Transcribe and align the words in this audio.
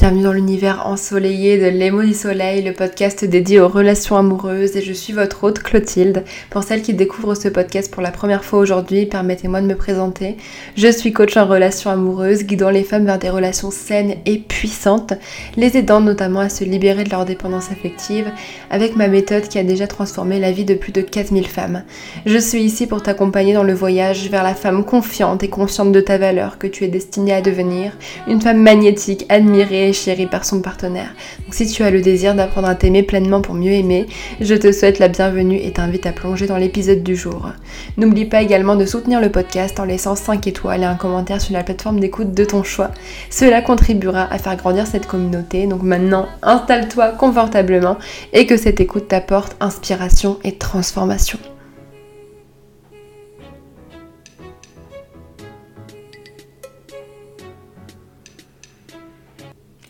bienvenue 0.00 0.22
dans 0.22 0.32
l'univers 0.32 0.86
ensoleillé 0.86 1.58
de 1.58 1.66
L'émo 1.66 2.02
du 2.02 2.14
soleil, 2.14 2.62
le 2.62 2.72
podcast 2.72 3.22
dédié 3.22 3.60
aux 3.60 3.68
relations 3.68 4.16
amoureuses 4.16 4.74
et 4.74 4.80
je 4.80 4.94
suis 4.94 5.12
votre 5.12 5.44
hôte 5.44 5.58
Clotilde. 5.58 6.24
Pour 6.48 6.62
celles 6.62 6.80
qui 6.80 6.94
découvrent 6.94 7.34
ce 7.34 7.48
podcast 7.48 7.92
pour 7.92 8.00
la 8.00 8.10
première 8.10 8.42
fois 8.42 8.60
aujourd'hui, 8.60 9.04
permettez-moi 9.04 9.60
de 9.60 9.66
me 9.66 9.74
présenter. 9.74 10.38
Je 10.74 10.90
suis 10.90 11.12
coach 11.12 11.36
en 11.36 11.44
relations 11.44 11.90
amoureuses, 11.90 12.44
guidant 12.44 12.70
les 12.70 12.82
femmes 12.82 13.04
vers 13.04 13.18
des 13.18 13.28
relations 13.28 13.70
saines 13.70 14.14
et 14.24 14.38
puissantes, 14.38 15.12
les 15.58 15.76
aidant 15.76 16.00
notamment 16.00 16.40
à 16.40 16.48
se 16.48 16.64
libérer 16.64 17.04
de 17.04 17.10
leur 17.10 17.26
dépendance 17.26 17.70
affective 17.70 18.32
avec 18.70 18.96
ma 18.96 19.06
méthode 19.06 19.48
qui 19.48 19.58
a 19.58 19.64
déjà 19.64 19.86
transformé 19.86 20.38
la 20.38 20.50
vie 20.50 20.64
de 20.64 20.72
plus 20.72 20.92
de 20.92 21.02
4000 21.02 21.46
femmes. 21.46 21.82
Je 22.24 22.38
suis 22.38 22.62
ici 22.62 22.86
pour 22.86 23.02
t'accompagner 23.02 23.52
dans 23.52 23.64
le 23.64 23.74
voyage 23.74 24.30
vers 24.30 24.44
la 24.44 24.54
femme 24.54 24.82
confiante 24.82 25.42
et 25.42 25.50
consciente 25.50 25.92
de 25.92 26.00
ta 26.00 26.16
valeur 26.16 26.56
que 26.56 26.66
tu 26.66 26.84
es 26.84 26.88
destinée 26.88 27.34
à 27.34 27.42
devenir, 27.42 27.92
une 28.26 28.40
femme 28.40 28.62
magnétique, 28.62 29.26
admirée 29.28 29.89
chérie 29.92 30.26
par 30.26 30.44
son 30.44 30.60
partenaire. 30.60 31.14
Donc 31.44 31.54
si 31.54 31.66
tu 31.66 31.82
as 31.82 31.90
le 31.90 32.00
désir 32.00 32.34
d'apprendre 32.34 32.68
à 32.68 32.74
t'aimer 32.74 33.02
pleinement 33.02 33.40
pour 33.40 33.54
mieux 33.54 33.72
aimer, 33.72 34.06
je 34.40 34.54
te 34.54 34.72
souhaite 34.72 34.98
la 34.98 35.08
bienvenue 35.08 35.56
et 35.56 35.72
t'invite 35.72 36.06
à 36.06 36.12
plonger 36.12 36.46
dans 36.46 36.56
l'épisode 36.56 37.02
du 37.02 37.16
jour. 37.16 37.50
N'oublie 37.96 38.24
pas 38.24 38.42
également 38.42 38.76
de 38.76 38.86
soutenir 38.86 39.20
le 39.20 39.30
podcast 39.30 39.78
en 39.80 39.84
laissant 39.84 40.14
5 40.14 40.46
étoiles 40.46 40.82
et 40.82 40.86
un 40.86 40.94
commentaire 40.94 41.40
sur 41.40 41.52
la 41.52 41.62
plateforme 41.62 42.00
d'écoute 42.00 42.32
de 42.32 42.44
ton 42.44 42.62
choix. 42.62 42.90
Cela 43.30 43.62
contribuera 43.62 44.32
à 44.32 44.38
faire 44.38 44.56
grandir 44.56 44.86
cette 44.86 45.06
communauté. 45.06 45.66
Donc 45.66 45.82
maintenant, 45.82 46.26
installe-toi 46.42 47.12
confortablement 47.12 47.98
et 48.32 48.46
que 48.46 48.56
cette 48.56 48.80
écoute 48.80 49.08
t'apporte 49.08 49.56
inspiration 49.60 50.38
et 50.44 50.52
transformation. 50.52 51.38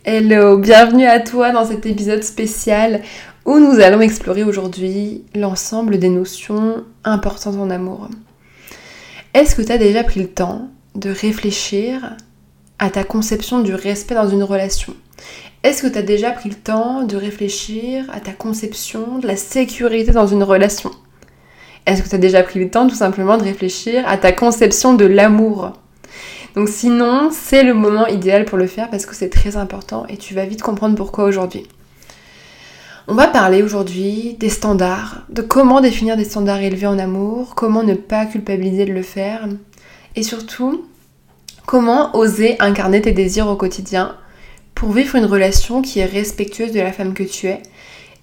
Hello, 0.07 0.57
bienvenue 0.57 1.05
à 1.05 1.21
toi 1.21 1.53
dans 1.53 1.67
cet 1.67 1.85
épisode 1.85 2.23
spécial 2.23 3.03
où 3.45 3.59
nous 3.59 3.81
allons 3.81 4.01
explorer 4.01 4.45
aujourd'hui 4.45 5.25
l'ensemble 5.35 5.99
des 5.99 6.09
notions 6.09 6.85
importantes 7.05 7.57
en 7.57 7.69
amour. 7.69 8.09
Est-ce 9.35 9.55
que 9.55 9.61
tu 9.61 9.71
as 9.71 9.77
déjà 9.77 10.03
pris 10.03 10.21
le 10.21 10.29
temps 10.29 10.71
de 10.95 11.11
réfléchir 11.11 12.17
à 12.79 12.89
ta 12.89 13.05
conception 13.05 13.61
du 13.61 13.75
respect 13.75 14.15
dans 14.15 14.31
une 14.31 14.43
relation? 14.43 14.95
Est-ce 15.65 15.83
que 15.83 15.89
tu 15.89 15.99
as 15.99 16.03
déjà 16.03 16.31
pris 16.31 16.49
le 16.49 16.55
temps 16.55 17.03
de 17.03 17.19
réfléchir 17.19 18.07
à 18.11 18.21
ta 18.21 18.33
conception 18.33 19.19
de 19.19 19.27
la 19.27 19.37
sécurité 19.37 20.13
dans 20.13 20.27
une 20.27 20.45
relation? 20.45 20.93
Est-ce 21.85 22.03
que 22.03 22.09
tu 22.09 22.15
as 22.15 22.19
déjà 22.19 22.43
pris 22.43 22.59
le 22.59 22.71
temps 22.71 22.89
tout 22.89 22.95
simplement 22.95 23.37
de 23.37 23.45
réfléchir 23.45 24.03
à 24.09 24.17
ta 24.17 24.33
conception 24.33 24.95
de 24.95 25.05
l'amour? 25.05 25.75
Donc 26.55 26.69
sinon, 26.69 27.31
c'est 27.31 27.63
le 27.63 27.75
moment 27.75 28.07
idéal 28.07 28.45
pour 28.45 28.59
le 28.59 28.67
faire 28.67 28.91
parce 28.91 29.07
que 29.07 29.15
c'est 29.15 29.29
très 29.29 29.57
important 29.57 30.05
et 30.09 30.17
tu 30.17 30.35
vas 30.35 30.45
vite 30.45 30.63
comprendre 30.63 30.97
pourquoi 30.97 31.25
aujourd'hui. 31.25 31.67
On 33.09 33.15
va 33.15 33.29
parler 33.29 33.63
aujourd'hui 33.63 34.37
des 34.39 34.51
standards, 34.51 35.25
de 35.31 35.43
comment 35.43 35.81
définir 35.81 36.17
des 36.17 36.25
standards 36.25 36.61
élevés 36.61 36.87
en 36.87 36.99
amour, 36.99 37.55
comment 37.55 37.83
ne 37.83 37.95
pas 37.95 38.27
culpabiliser 38.27 38.85
de 38.85 38.93
le 38.93 39.03
faire 39.03 39.49
et 40.17 40.23
surtout 40.23 40.87
comment 41.67 42.17
oser 42.17 42.57
incarner 42.61 43.01
tes 43.01 43.13
désirs 43.13 43.49
au 43.49 43.57
quotidien 43.57 44.17
pour 44.75 44.93
vivre 44.93 45.17
une 45.17 45.25
relation 45.25 45.83
qui 45.83 46.01
est 46.01 46.05
respectueuse 46.05 46.73
de 46.73 46.81
la 46.81 46.93
femme 46.93 47.15
que 47.15 47.23
tu 47.23 47.47
es 47.47 47.63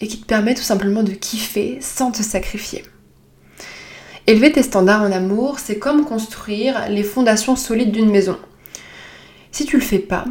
et 0.02 0.08
qui 0.08 0.20
te 0.20 0.26
permet 0.26 0.54
tout 0.54 0.62
simplement 0.62 1.04
de 1.04 1.12
kiffer 1.12 1.80
sans 1.82 2.12
te 2.12 2.22
sacrifier. 2.22 2.84
Élever 4.30 4.52
tes 4.52 4.64
standards 4.64 5.04
en 5.04 5.12
amour, 5.14 5.58
c'est 5.58 5.80
comme 5.80 6.04
construire 6.04 6.90
les 6.90 7.04
fondations 7.04 7.56
solides 7.56 7.94
d'une 7.94 8.12
maison. 8.12 8.38
Si 9.52 9.66
tu 9.66 9.78
le 9.78 9.84
fais 9.84 10.00
pas, 10.00 10.26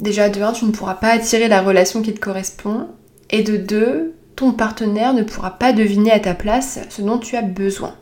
déjà 0.00 0.28
de 0.28 0.42
1, 0.42 0.52
tu 0.52 0.64
ne 0.64 0.72
pourras 0.72 0.94
pas 0.94 1.10
attirer 1.10 1.46
la 1.46 1.62
relation 1.62 2.02
qui 2.02 2.12
te 2.12 2.18
correspond, 2.18 2.88
et 3.30 3.44
de 3.44 3.56
2, 3.56 4.14
ton 4.34 4.50
partenaire 4.50 5.14
ne 5.14 5.22
pourra 5.22 5.58
pas 5.58 5.72
deviner 5.72 6.10
à 6.10 6.18
ta 6.18 6.34
place 6.34 6.80
ce 6.88 7.02
dont 7.02 7.18
tu 7.18 7.36
as 7.36 7.42
besoin. 7.42 7.94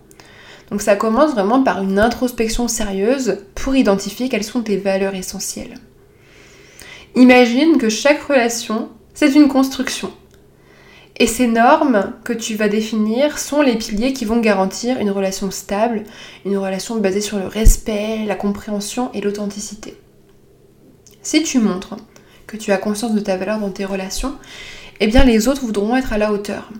Donc 0.70 0.80
ça 0.80 0.96
commence 0.96 1.32
vraiment 1.32 1.62
par 1.62 1.82
une 1.82 1.98
introspection 1.98 2.66
sérieuse 2.66 3.38
pour 3.54 3.76
identifier 3.76 4.30
quelles 4.30 4.44
sont 4.44 4.62
tes 4.62 4.78
valeurs 4.78 5.14
essentielles. 5.14 5.74
Imagine 7.16 7.76
que 7.76 7.90
chaque 7.90 8.22
relation, 8.22 8.88
c'est 9.12 9.34
une 9.34 9.48
construction. 9.48 10.10
Et 11.20 11.26
ces 11.26 11.48
normes 11.48 12.12
que 12.22 12.32
tu 12.32 12.54
vas 12.54 12.68
définir 12.68 13.38
sont 13.38 13.60
les 13.60 13.76
piliers 13.76 14.12
qui 14.12 14.24
vont 14.24 14.40
garantir 14.40 15.00
une 15.00 15.10
relation 15.10 15.50
stable, 15.50 16.04
une 16.44 16.56
relation 16.56 16.96
basée 16.96 17.20
sur 17.20 17.38
le 17.38 17.46
respect, 17.48 18.24
la 18.24 18.36
compréhension 18.36 19.10
et 19.14 19.20
l'authenticité. 19.20 19.96
Si 21.22 21.42
tu 21.42 21.58
montres 21.58 21.96
que 22.46 22.56
tu 22.56 22.70
as 22.70 22.78
conscience 22.78 23.14
de 23.14 23.20
ta 23.20 23.36
valeur 23.36 23.58
dans 23.58 23.70
tes 23.70 23.84
relations, 23.84 24.36
eh 25.00 25.08
bien 25.08 25.24
les 25.24 25.48
autres 25.48 25.62
voudront 25.62 25.96
être 25.96 26.12
à 26.12 26.18
la 26.18 26.32
hauteur. 26.32 26.70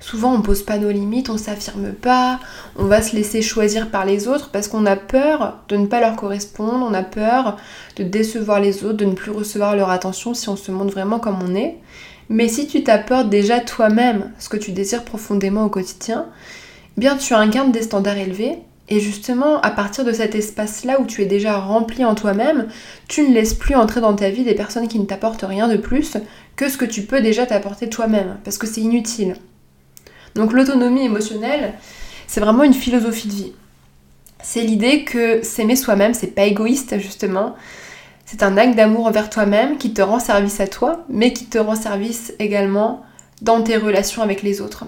Souvent 0.00 0.32
on 0.32 0.40
pose 0.40 0.62
pas 0.62 0.78
nos 0.78 0.90
limites, 0.90 1.28
on 1.28 1.36
s'affirme 1.36 1.92
pas, 1.92 2.40
on 2.76 2.84
va 2.84 3.02
se 3.02 3.16
laisser 3.16 3.42
choisir 3.42 3.90
par 3.90 4.06
les 4.06 4.28
autres 4.28 4.50
parce 4.50 4.68
qu'on 4.68 4.86
a 4.86 4.96
peur 4.96 5.58
de 5.68 5.76
ne 5.76 5.86
pas 5.86 6.00
leur 6.00 6.16
correspondre, 6.16 6.86
on 6.88 6.94
a 6.94 7.02
peur 7.02 7.56
de 7.96 8.04
décevoir 8.04 8.60
les 8.60 8.84
autres, 8.84 8.96
de 8.96 9.04
ne 9.04 9.14
plus 9.14 9.32
recevoir 9.32 9.76
leur 9.76 9.90
attention 9.90 10.34
si 10.34 10.48
on 10.48 10.56
se 10.56 10.70
montre 10.70 10.92
vraiment 10.92 11.18
comme 11.18 11.42
on 11.42 11.54
est. 11.54 11.76
Mais 12.28 12.48
si 12.48 12.66
tu 12.66 12.82
t'apportes 12.82 13.30
déjà 13.30 13.60
toi-même 13.60 14.32
ce 14.38 14.48
que 14.48 14.56
tu 14.56 14.72
désires 14.72 15.04
profondément 15.04 15.64
au 15.64 15.70
quotidien, 15.70 16.26
eh 16.96 17.00
bien 17.00 17.16
tu 17.16 17.34
incarnes 17.34 17.72
des 17.72 17.82
standards 17.82 18.18
élevés 18.18 18.58
et 18.90 19.00
justement, 19.00 19.60
à 19.60 19.70
partir 19.70 20.04
de 20.04 20.12
cet 20.12 20.34
espace-là 20.34 20.98
où 21.00 21.04
tu 21.04 21.22
es 21.22 21.26
déjà 21.26 21.58
rempli 21.58 22.04
en 22.04 22.14
toi-même, 22.14 22.68
tu 23.06 23.22
ne 23.22 23.34
laisses 23.34 23.52
plus 23.52 23.74
entrer 23.74 24.00
dans 24.00 24.14
ta 24.14 24.30
vie 24.30 24.44
des 24.44 24.54
personnes 24.54 24.88
qui 24.88 24.98
ne 24.98 25.04
t'apportent 25.04 25.44
rien 25.46 25.68
de 25.68 25.76
plus 25.76 26.16
que 26.56 26.70
ce 26.70 26.78
que 26.78 26.86
tu 26.86 27.02
peux 27.02 27.20
déjà 27.20 27.44
t'apporter 27.44 27.90
toi-même, 27.90 28.38
parce 28.44 28.56
que 28.56 28.66
c'est 28.66 28.80
inutile. 28.80 29.36
Donc 30.34 30.54
l'autonomie 30.54 31.04
émotionnelle, 31.04 31.74
c'est 32.26 32.40
vraiment 32.40 32.64
une 32.64 32.72
philosophie 32.72 33.28
de 33.28 33.32
vie. 33.34 33.52
C'est 34.42 34.62
l'idée 34.62 35.04
que 35.04 35.42
s'aimer 35.42 35.76
soi-même, 35.76 36.14
c'est 36.14 36.28
pas 36.28 36.44
égoïste 36.44 36.98
justement, 36.98 37.56
c'est 38.30 38.42
un 38.42 38.58
acte 38.58 38.76
d'amour 38.76 39.06
envers 39.06 39.30
toi-même 39.30 39.78
qui 39.78 39.94
te 39.94 40.02
rend 40.02 40.18
service 40.18 40.60
à 40.60 40.66
toi, 40.66 41.02
mais 41.08 41.32
qui 41.32 41.46
te 41.46 41.56
rend 41.56 41.74
service 41.74 42.34
également 42.38 43.02
dans 43.40 43.62
tes 43.62 43.78
relations 43.78 44.20
avec 44.20 44.42
les 44.42 44.60
autres. 44.60 44.84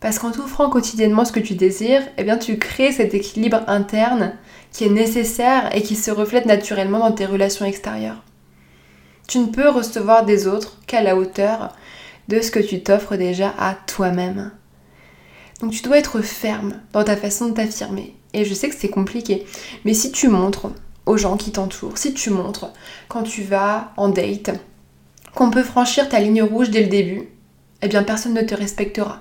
Parce 0.00 0.18
qu'en 0.18 0.30
t'offrant 0.30 0.70
quotidiennement 0.70 1.26
ce 1.26 1.32
que 1.32 1.40
tu 1.40 1.52
désires, 1.52 2.00
eh 2.16 2.24
bien 2.24 2.38
tu 2.38 2.58
crées 2.58 2.92
cet 2.92 3.12
équilibre 3.12 3.60
interne 3.66 4.32
qui 4.72 4.84
est 4.84 4.88
nécessaire 4.88 5.68
et 5.76 5.82
qui 5.82 5.96
se 5.96 6.10
reflète 6.10 6.46
naturellement 6.46 7.00
dans 7.00 7.12
tes 7.12 7.26
relations 7.26 7.66
extérieures. 7.66 8.22
Tu 9.28 9.38
ne 9.38 9.48
peux 9.48 9.68
recevoir 9.68 10.24
des 10.24 10.46
autres 10.46 10.78
qu'à 10.86 11.02
la 11.02 11.14
hauteur 11.14 11.76
de 12.28 12.40
ce 12.40 12.50
que 12.50 12.60
tu 12.60 12.82
t'offres 12.82 13.16
déjà 13.16 13.52
à 13.58 13.74
toi-même. 13.86 14.50
Donc 15.60 15.72
tu 15.72 15.82
dois 15.82 15.98
être 15.98 16.22
ferme 16.22 16.80
dans 16.94 17.04
ta 17.04 17.18
façon 17.18 17.48
de 17.48 17.52
t'affirmer. 17.52 18.16
Et 18.32 18.46
je 18.46 18.54
sais 18.54 18.70
que 18.70 18.76
c'est 18.78 18.88
compliqué, 18.88 19.44
mais 19.84 19.92
si 19.92 20.10
tu 20.10 20.28
montres 20.28 20.68
aux 21.06 21.16
gens 21.16 21.36
qui 21.36 21.52
t'entourent, 21.52 21.98
si 21.98 22.12
tu 22.12 22.30
montres 22.30 22.72
quand 23.08 23.22
tu 23.22 23.42
vas 23.42 23.92
en 23.96 24.08
date 24.08 24.50
qu'on 25.34 25.50
peut 25.50 25.62
franchir 25.62 26.08
ta 26.08 26.18
ligne 26.18 26.42
rouge 26.42 26.70
dès 26.70 26.82
le 26.82 26.88
début, 26.88 27.28
eh 27.82 27.88
bien 27.88 28.02
personne 28.02 28.34
ne 28.34 28.42
te 28.42 28.54
respectera. 28.54 29.20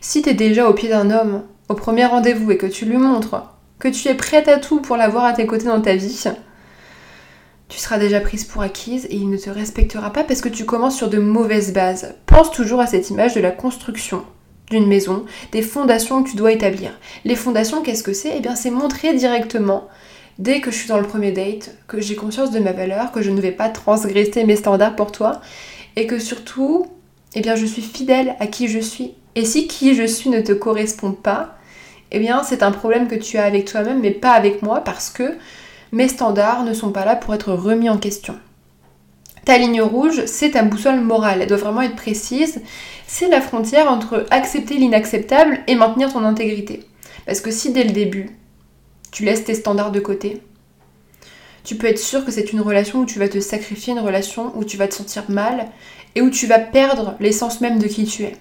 Si 0.00 0.20
tu 0.20 0.28
es 0.28 0.34
déjà 0.34 0.68
au 0.68 0.74
pied 0.74 0.88
d'un 0.88 1.10
homme 1.10 1.42
au 1.68 1.74
premier 1.74 2.04
rendez-vous 2.04 2.50
et 2.50 2.58
que 2.58 2.66
tu 2.66 2.84
lui 2.84 2.98
montres 2.98 3.54
que 3.78 3.88
tu 3.88 4.08
es 4.08 4.14
prête 4.14 4.48
à 4.48 4.58
tout 4.58 4.80
pour 4.80 4.96
l'avoir 4.96 5.24
à 5.24 5.32
tes 5.32 5.46
côtés 5.46 5.66
dans 5.66 5.80
ta 5.80 5.94
vie, 5.94 6.24
tu 7.68 7.78
seras 7.78 7.98
déjà 7.98 8.20
prise 8.20 8.44
pour 8.44 8.62
acquise 8.62 9.06
et 9.06 9.16
il 9.16 9.30
ne 9.30 9.36
te 9.36 9.50
respectera 9.50 10.12
pas 10.12 10.24
parce 10.24 10.40
que 10.40 10.48
tu 10.48 10.64
commences 10.64 10.96
sur 10.96 11.08
de 11.08 11.18
mauvaises 11.18 11.72
bases. 11.72 12.14
Pense 12.26 12.50
toujours 12.50 12.80
à 12.80 12.86
cette 12.86 13.10
image 13.10 13.34
de 13.34 13.40
la 13.40 13.50
construction 13.50 14.24
d'une 14.70 14.86
maison, 14.86 15.24
des 15.52 15.62
fondations 15.62 16.22
que 16.22 16.30
tu 16.30 16.36
dois 16.36 16.52
établir. 16.52 16.98
Les 17.24 17.36
fondations, 17.36 17.82
qu'est-ce 17.82 18.02
que 18.02 18.12
c'est? 18.12 18.34
Eh 18.36 18.40
bien, 18.40 18.54
c'est 18.54 18.70
montrer 18.70 19.12
directement 19.14 19.88
dès 20.38 20.60
que 20.60 20.70
je 20.70 20.76
suis 20.76 20.88
dans 20.88 20.98
le 20.98 21.06
premier 21.06 21.32
date, 21.32 21.76
que 21.86 22.00
j'ai 22.00 22.16
conscience 22.16 22.50
de 22.50 22.58
ma 22.58 22.72
valeur, 22.72 23.12
que 23.12 23.22
je 23.22 23.30
ne 23.30 23.40
vais 23.40 23.52
pas 23.52 23.68
transgresser 23.68 24.44
mes 24.44 24.56
standards 24.56 24.96
pour 24.96 25.12
toi, 25.12 25.40
et 25.96 26.06
que 26.06 26.18
surtout, 26.18 26.86
eh 27.34 27.40
bien, 27.40 27.56
je 27.56 27.66
suis 27.66 27.82
fidèle 27.82 28.36
à 28.40 28.46
qui 28.46 28.68
je 28.68 28.78
suis. 28.80 29.14
Et 29.34 29.44
si 29.44 29.66
qui 29.66 29.94
je 29.94 30.06
suis 30.06 30.30
ne 30.30 30.40
te 30.40 30.52
correspond 30.52 31.12
pas, 31.12 31.56
eh 32.10 32.18
bien, 32.18 32.42
c'est 32.42 32.62
un 32.62 32.72
problème 32.72 33.08
que 33.08 33.14
tu 33.14 33.38
as 33.38 33.44
avec 33.44 33.64
toi-même, 33.64 34.00
mais 34.00 34.10
pas 34.10 34.32
avec 34.32 34.62
moi, 34.62 34.80
parce 34.80 35.10
que 35.10 35.36
mes 35.92 36.08
standards 36.08 36.64
ne 36.64 36.74
sont 36.74 36.90
pas 36.90 37.04
là 37.04 37.16
pour 37.16 37.34
être 37.34 37.52
remis 37.52 37.88
en 37.88 37.98
question. 37.98 38.34
Ta 39.44 39.58
ligne 39.58 39.82
rouge, 39.82 40.24
c'est 40.26 40.52
ta 40.52 40.62
boussole 40.62 41.00
morale. 41.00 41.42
Elle 41.42 41.48
doit 41.48 41.58
vraiment 41.58 41.82
être 41.82 41.96
précise. 41.96 42.62
C'est 43.06 43.28
la 43.28 43.40
frontière 43.40 43.90
entre 43.90 44.26
accepter 44.30 44.76
l'inacceptable 44.76 45.60
et 45.66 45.74
maintenir 45.74 46.12
ton 46.12 46.24
intégrité. 46.24 46.84
Parce 47.26 47.40
que 47.40 47.50
si 47.50 47.72
dès 47.72 47.84
le 47.84 47.92
début, 47.92 48.30
tu 49.14 49.24
laisses 49.24 49.44
tes 49.44 49.54
standards 49.54 49.92
de 49.92 50.00
côté. 50.00 50.42
Tu 51.62 51.76
peux 51.76 51.86
être 51.86 52.00
sûr 52.00 52.24
que 52.24 52.32
c'est 52.32 52.52
une 52.52 52.60
relation 52.60 52.98
où 52.98 53.06
tu 53.06 53.20
vas 53.20 53.28
te 53.28 53.38
sacrifier, 53.38 53.92
une 53.92 54.00
relation 54.00 54.50
où 54.56 54.64
tu 54.64 54.76
vas 54.76 54.88
te 54.88 54.94
sentir 54.94 55.22
mal 55.28 55.68
et 56.16 56.20
où 56.20 56.30
tu 56.30 56.48
vas 56.48 56.58
perdre 56.58 57.14
l'essence 57.20 57.60
même 57.60 57.78
de 57.78 57.86
qui 57.86 58.06
tu 58.06 58.24
es. 58.24 58.36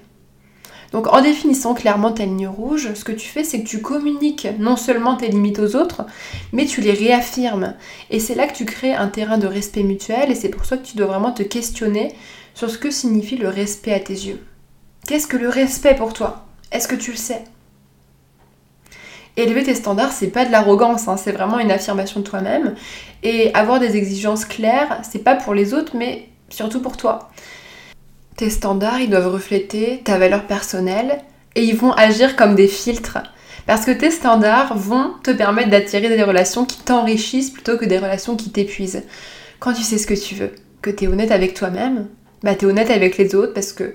Donc 0.91 1.05
en 1.13 1.21
définissant 1.21 1.75
clairement 1.75 2.11
ta 2.11 2.25
ligne 2.25 2.47
rouge, 2.47 2.91
ce 2.95 3.03
que 3.03 3.11
tu 3.11 3.29
fais, 3.29 3.43
c'est 3.43 3.61
que 3.61 3.67
tu 3.67 3.81
communiques 3.81 4.47
non 4.57 4.75
seulement 4.75 5.15
tes 5.15 5.27
limites 5.27 5.59
aux 5.59 5.75
autres, 5.75 6.07
mais 6.53 6.65
tu 6.65 6.81
les 6.81 6.93
réaffirmes. 6.93 7.75
Et 8.09 8.19
c'est 8.19 8.35
là 8.35 8.47
que 8.47 8.55
tu 8.55 8.65
crées 8.65 8.95
un 8.95 9.09
terrain 9.09 9.37
de 9.37 9.45
respect 9.45 9.83
mutuel, 9.83 10.31
et 10.31 10.35
c'est 10.35 10.49
pour 10.49 10.65
ça 10.65 10.77
que 10.77 10.87
tu 10.87 10.97
dois 10.97 11.07
vraiment 11.07 11.31
te 11.31 11.43
questionner 11.43 12.15
sur 12.55 12.71
ce 12.71 12.79
que 12.79 12.89
signifie 12.89 13.37
le 13.37 13.49
respect 13.49 13.93
à 13.93 13.99
tes 13.99 14.13
yeux. 14.13 14.43
Qu'est-ce 15.07 15.27
que 15.27 15.37
le 15.37 15.49
respect 15.49 15.95
pour 15.95 16.13
toi? 16.13 16.47
Est-ce 16.71 16.87
que 16.87 16.95
tu 16.95 17.11
le 17.11 17.17
sais? 17.17 17.43
Élever 19.35 19.63
tes 19.63 19.74
standards, 19.74 20.12
c'est 20.12 20.27
pas 20.27 20.45
de 20.45 20.51
l'arrogance, 20.51 21.07
hein, 21.07 21.18
c'est 21.18 21.31
vraiment 21.31 21.59
une 21.59 21.71
affirmation 21.71 22.19
de 22.19 22.25
toi-même. 22.25 22.75
Et 23.24 23.53
avoir 23.53 23.80
des 23.80 23.97
exigences 23.97 24.45
claires, 24.45 25.00
c'est 25.09 25.24
pas 25.24 25.35
pour 25.35 25.53
les 25.53 25.74
autres, 25.74 25.95
mais 25.95 26.30
surtout 26.50 26.81
pour 26.81 26.97
toi. 26.97 27.31
Tes 28.38 28.50
standards, 28.50 29.00
ils 29.00 29.09
doivent 29.09 29.31
refléter 29.31 30.01
ta 30.03 30.18
valeur 30.18 30.45
personnelle 30.45 31.19
et 31.56 31.63
ils 31.63 31.75
vont 31.75 31.94
agir 31.94 32.35
comme 32.35 32.56
des 32.56 32.68
filtres. 32.68 33.19
Parce 33.65 33.85
que 33.85 33.91
tes 33.91 34.12
standards 34.12 34.77
vont 34.77 35.13
te 35.24 35.31
permettre 35.31 35.69
d'attirer 35.69 36.09
des 36.09 36.24
relations 36.24 36.65
qui 36.65 36.80
t'enrichissent 36.80 37.51
plutôt 37.51 37.77
que 37.77 37.85
des 37.85 37.97
relations 37.97 38.35
qui 38.35 38.51
t'épuisent. 38.51 39.03
Quand 39.59 39.74
tu 39.74 39.83
sais 39.83 39.97
ce 39.97 40.07
que 40.07 40.13
tu 40.13 40.35
veux, 40.35 40.51
que 40.81 40.89
tu 40.89 41.06
es 41.06 41.07
honnête 41.07 41.31
avec 41.31 41.53
toi-même, 41.53 42.07
bah 42.44 42.56
tu 42.56 42.65
es 42.65 42.68
honnête 42.68 42.89
avec 42.89 43.18
les 43.18 43.35
autres 43.35 43.53
parce 43.53 43.71
que 43.71 43.94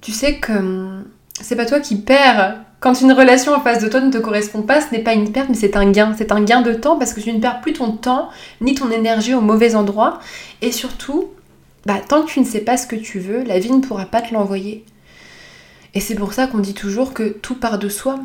tu 0.00 0.12
sais 0.12 0.38
que 0.38 0.52
hum, 0.52 1.04
c'est 1.40 1.56
pas 1.56 1.66
toi 1.66 1.80
qui 1.80 1.96
perds. 1.96 2.60
Quand 2.82 3.00
une 3.00 3.12
relation 3.12 3.54
en 3.54 3.60
face 3.60 3.78
de 3.78 3.88
toi 3.88 4.00
ne 4.00 4.10
te 4.10 4.18
correspond 4.18 4.62
pas, 4.62 4.80
ce 4.80 4.90
n'est 4.90 5.04
pas 5.04 5.14
une 5.14 5.30
perte, 5.30 5.48
mais 5.48 5.54
c'est 5.54 5.76
un 5.76 5.88
gain. 5.92 6.16
C'est 6.18 6.32
un 6.32 6.42
gain 6.42 6.62
de 6.62 6.74
temps 6.74 6.98
parce 6.98 7.14
que 7.14 7.20
tu 7.20 7.32
ne 7.32 7.38
perds 7.38 7.60
plus 7.60 7.74
ton 7.74 7.92
temps 7.92 8.28
ni 8.60 8.74
ton 8.74 8.90
énergie 8.90 9.34
au 9.34 9.40
mauvais 9.40 9.76
endroit. 9.76 10.18
Et 10.62 10.72
surtout, 10.72 11.30
bah, 11.86 12.00
tant 12.06 12.22
que 12.24 12.30
tu 12.32 12.40
ne 12.40 12.44
sais 12.44 12.60
pas 12.60 12.76
ce 12.76 12.88
que 12.88 12.96
tu 12.96 13.20
veux, 13.20 13.44
la 13.44 13.60
vie 13.60 13.70
ne 13.70 13.82
pourra 13.82 14.06
pas 14.06 14.20
te 14.20 14.34
l'envoyer. 14.34 14.84
Et 15.94 16.00
c'est 16.00 16.16
pour 16.16 16.32
ça 16.32 16.48
qu'on 16.48 16.58
dit 16.58 16.74
toujours 16.74 17.14
que 17.14 17.28
tout 17.28 17.54
part 17.54 17.78
de 17.78 17.88
soi. 17.88 18.18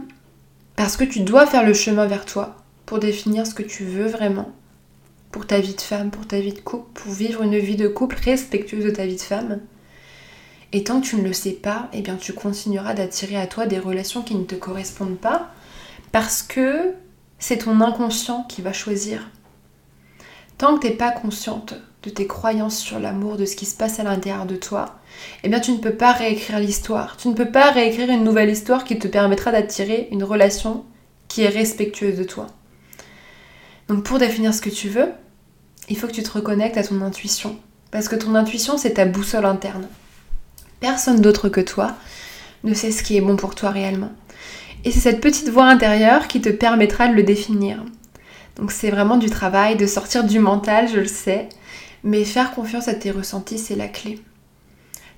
Parce 0.75 0.97
que 0.97 1.03
tu 1.03 1.19
dois 1.19 1.45
faire 1.45 1.63
le 1.63 1.75
chemin 1.75 2.07
vers 2.07 2.25
toi 2.25 2.55
pour 2.87 2.97
définir 2.97 3.45
ce 3.45 3.53
que 3.53 3.61
tu 3.61 3.83
veux 3.83 4.07
vraiment. 4.07 4.51
Pour 5.31 5.45
ta 5.45 5.59
vie 5.59 5.75
de 5.75 5.81
femme, 5.81 6.09
pour 6.09 6.25
ta 6.25 6.39
vie 6.39 6.53
de 6.53 6.61
couple, 6.61 6.89
pour 6.95 7.13
vivre 7.13 7.43
une 7.43 7.59
vie 7.59 7.75
de 7.75 7.87
couple 7.87 8.17
respectueuse 8.25 8.85
de 8.85 8.89
ta 8.89 9.05
vie 9.05 9.17
de 9.17 9.21
femme. 9.21 9.59
Et 10.73 10.83
tant 10.83 10.99
que 10.99 11.07
tu 11.07 11.15
ne 11.15 11.23
le 11.23 11.33
sais 11.33 11.51
pas, 11.51 11.89
eh 11.93 12.01
bien 12.01 12.15
tu 12.17 12.33
continueras 12.33 12.93
d'attirer 12.93 13.37
à 13.37 13.47
toi 13.47 13.65
des 13.65 13.79
relations 13.79 14.21
qui 14.21 14.35
ne 14.35 14.43
te 14.43 14.55
correspondent 14.55 15.17
pas 15.17 15.49
parce 16.11 16.43
que 16.43 16.93
c'est 17.39 17.59
ton 17.59 17.79
inconscient 17.81 18.43
qui 18.43 18.61
va 18.61 18.73
choisir. 18.73 19.29
Tant 20.57 20.75
que 20.75 20.81
tu 20.81 20.87
n'es 20.87 20.97
pas 20.97 21.11
consciente 21.11 21.75
de 22.03 22.09
tes 22.09 22.27
croyances 22.27 22.77
sur 22.77 22.99
l'amour, 22.99 23.37
de 23.37 23.45
ce 23.45 23.55
qui 23.55 23.65
se 23.65 23.75
passe 23.75 23.99
à 23.99 24.03
l'intérieur 24.03 24.45
de 24.45 24.55
toi, 24.55 24.99
eh 25.43 25.49
bien 25.49 25.59
tu 25.59 25.71
ne 25.71 25.77
peux 25.77 25.95
pas 25.95 26.11
réécrire 26.11 26.59
l'histoire. 26.59 27.17
Tu 27.17 27.27
ne 27.27 27.33
peux 27.33 27.51
pas 27.51 27.71
réécrire 27.71 28.09
une 28.09 28.23
nouvelle 28.23 28.49
histoire 28.49 28.83
qui 28.83 28.97
te 28.99 29.07
permettra 29.07 29.51
d'attirer 29.51 30.09
une 30.11 30.23
relation 30.23 30.83
qui 31.27 31.43
est 31.43 31.49
respectueuse 31.49 32.17
de 32.17 32.23
toi. 32.23 32.47
Donc 33.87 34.03
pour 34.03 34.19
définir 34.19 34.53
ce 34.53 34.61
que 34.61 34.69
tu 34.69 34.89
veux, 34.89 35.11
il 35.89 35.97
faut 35.97 36.07
que 36.07 36.13
tu 36.13 36.23
te 36.23 36.31
reconnectes 36.31 36.77
à 36.77 36.83
ton 36.83 37.01
intuition. 37.01 37.57
Parce 37.91 38.09
que 38.09 38.15
ton 38.15 38.35
intuition, 38.35 38.77
c'est 38.77 38.95
ta 38.95 39.05
boussole 39.05 39.45
interne. 39.45 39.87
Personne 40.79 41.21
d'autre 41.21 41.49
que 41.49 41.61
toi 41.61 41.95
ne 42.63 42.73
sait 42.73 42.91
ce 42.91 43.03
qui 43.03 43.17
est 43.17 43.21
bon 43.21 43.35
pour 43.35 43.55
toi 43.55 43.71
réellement. 43.71 44.11
Et 44.85 44.91
c'est 44.91 44.99
cette 44.99 45.21
petite 45.21 45.49
voix 45.49 45.65
intérieure 45.65 46.27
qui 46.27 46.41
te 46.41 46.49
permettra 46.49 47.07
de 47.07 47.13
le 47.13 47.23
définir. 47.23 47.83
Donc 48.55 48.71
c'est 48.71 48.89
vraiment 48.89 49.17
du 49.17 49.29
travail, 49.29 49.75
de 49.75 49.85
sortir 49.85 50.23
du 50.23 50.39
mental, 50.39 50.87
je 50.87 50.99
le 50.99 51.07
sais, 51.07 51.49
mais 52.03 52.23
faire 52.23 52.51
confiance 52.51 52.87
à 52.87 52.93
tes 52.93 53.11
ressentis, 53.11 53.57
c'est 53.57 53.75
la 53.75 53.87
clé. 53.87 54.19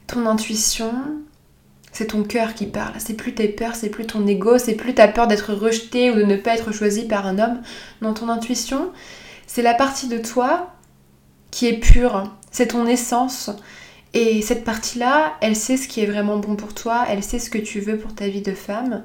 Ton 0.08 0.26
intuition, 0.26 0.92
c'est 1.92 2.08
ton 2.08 2.24
cœur 2.24 2.54
qui 2.54 2.66
parle. 2.66 2.94
C'est 3.00 3.14
plus 3.14 3.34
tes 3.34 3.48
peurs, 3.48 3.76
c'est 3.76 3.90
plus 3.90 4.06
ton 4.06 4.26
ego, 4.28 4.58
c'est 4.58 4.76
plus 4.76 4.94
ta 4.94 5.08
peur 5.08 5.28
d'être 5.28 5.54
rejeté 5.54 6.12
ou 6.12 6.16
de 6.16 6.24
ne 6.24 6.36
pas 6.36 6.56
être 6.56 6.72
choisi 6.72 7.06
par 7.06 7.26
un 7.26 7.40
homme. 7.40 7.62
Non, 8.02 8.14
ton 8.14 8.30
intuition, 8.30 8.92
c'est 9.48 9.62
la 9.62 9.74
partie 9.74 10.08
de 10.08 10.18
toi 10.18 10.74
qui 11.52 11.68
est 11.68 11.80
pure. 11.80 12.24
C'est 12.52 12.68
ton 12.68 12.88
essence. 12.88 13.52
Et 14.14 14.42
cette 14.42 14.64
partie-là, 14.64 15.34
elle 15.42 15.56
sait 15.56 15.78
ce 15.78 15.88
qui 15.88 16.02
est 16.02 16.08
vraiment 16.08 16.38
bon 16.38 16.56
pour 16.56 16.74
toi, 16.74 17.06
elle 17.10 17.24
sait 17.24 17.40
ce 17.40 17.50
que 17.50 17.60
tu 17.60 17.80
veux 17.80 17.98
pour 17.98 18.16
ta 18.16 18.28
vie 18.28 18.42
de 18.42 18.54
femme. 18.54 19.04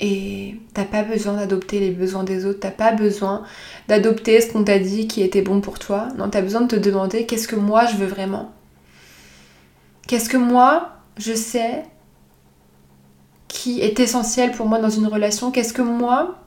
Et 0.00 0.56
t'as 0.74 0.84
pas 0.84 1.02
besoin 1.02 1.34
d'adopter 1.34 1.78
les 1.78 1.90
besoins 1.90 2.24
des 2.24 2.44
autres, 2.46 2.60
t'as 2.60 2.70
pas 2.70 2.92
besoin 2.92 3.44
d'adopter 3.88 4.40
ce 4.40 4.50
qu'on 4.50 4.64
t'a 4.64 4.78
dit 4.78 5.06
qui 5.06 5.22
était 5.22 5.42
bon 5.42 5.60
pour 5.60 5.78
toi. 5.78 6.08
Non, 6.16 6.28
t'as 6.28 6.42
besoin 6.42 6.62
de 6.62 6.66
te 6.66 6.76
demander 6.76 7.26
qu'est-ce 7.26 7.46
que 7.46 7.56
moi 7.56 7.86
je 7.86 7.96
veux 7.96 8.06
vraiment? 8.06 8.52
Qu'est-ce 10.08 10.28
que 10.28 10.38
moi 10.38 10.96
je 11.18 11.34
sais 11.34 11.84
qui 13.48 13.80
est 13.80 14.00
essentiel 14.00 14.52
pour 14.52 14.66
moi 14.66 14.80
dans 14.80 14.90
une 14.90 15.06
relation? 15.06 15.52
Qu'est-ce 15.52 15.74
que 15.74 15.82
moi 15.82 16.38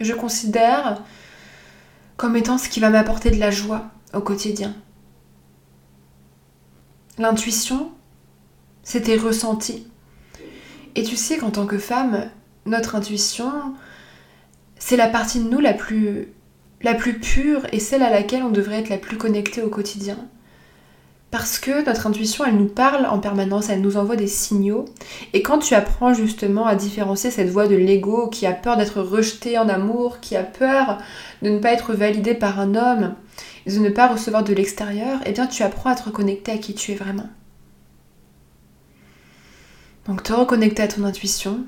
je 0.00 0.14
considère 0.14 1.02
comme 2.16 2.36
étant 2.36 2.56
ce 2.56 2.68
qui 2.68 2.80
va 2.80 2.88
m'apporter 2.88 3.30
de 3.30 3.38
la 3.38 3.50
joie 3.50 3.90
au 4.14 4.20
quotidien? 4.20 4.74
L'intuition, 7.18 7.90
c'est 8.82 9.02
tes 9.02 9.16
ressentis. 9.16 9.86
Et 10.94 11.02
tu 11.02 11.16
sais 11.16 11.36
qu'en 11.36 11.50
tant 11.50 11.66
que 11.66 11.78
femme, 11.78 12.30
notre 12.64 12.96
intuition, 12.96 13.52
c'est 14.78 14.96
la 14.96 15.08
partie 15.08 15.40
de 15.40 15.48
nous 15.48 15.60
la 15.60 15.74
plus, 15.74 16.28
la 16.80 16.94
plus 16.94 17.18
pure 17.18 17.66
et 17.70 17.80
celle 17.80 18.02
à 18.02 18.10
laquelle 18.10 18.42
on 18.42 18.50
devrait 18.50 18.80
être 18.80 18.88
la 18.88 18.96
plus 18.96 19.18
connectée 19.18 19.62
au 19.62 19.68
quotidien. 19.68 20.18
Parce 21.30 21.58
que 21.58 21.84
notre 21.84 22.06
intuition, 22.06 22.44
elle 22.46 22.56
nous 22.56 22.68
parle 22.68 23.06
en 23.06 23.18
permanence, 23.18 23.68
elle 23.68 23.80
nous 23.80 23.96
envoie 23.96 24.16
des 24.16 24.26
signaux. 24.26 24.86
Et 25.32 25.42
quand 25.42 25.58
tu 25.58 25.74
apprends 25.74 26.12
justement 26.14 26.66
à 26.66 26.76
différencier 26.76 27.30
cette 27.30 27.48
voix 27.48 27.68
de 27.68 27.74
l'ego 27.74 28.28
qui 28.28 28.46
a 28.46 28.52
peur 28.52 28.76
d'être 28.76 29.00
rejeté 29.00 29.58
en 29.58 29.68
amour, 29.68 30.20
qui 30.20 30.36
a 30.36 30.42
peur 30.42 30.98
de 31.42 31.48
ne 31.50 31.58
pas 31.58 31.72
être 31.72 31.94
validé 31.94 32.34
par 32.34 32.58
un 32.58 32.74
homme, 32.74 33.14
de 33.66 33.78
ne 33.78 33.90
pas 33.90 34.08
recevoir 34.08 34.44
de 34.44 34.52
l'extérieur, 34.54 35.20
eh 35.26 35.32
bien 35.32 35.46
tu 35.46 35.62
apprends 35.62 35.90
à 35.90 35.94
te 35.94 36.04
reconnecter 36.04 36.52
à 36.52 36.58
qui 36.58 36.74
tu 36.74 36.92
es 36.92 36.94
vraiment. 36.94 37.28
Donc 40.06 40.22
te 40.22 40.32
reconnecter 40.32 40.82
à 40.82 40.88
ton 40.88 41.04
intuition, 41.04 41.64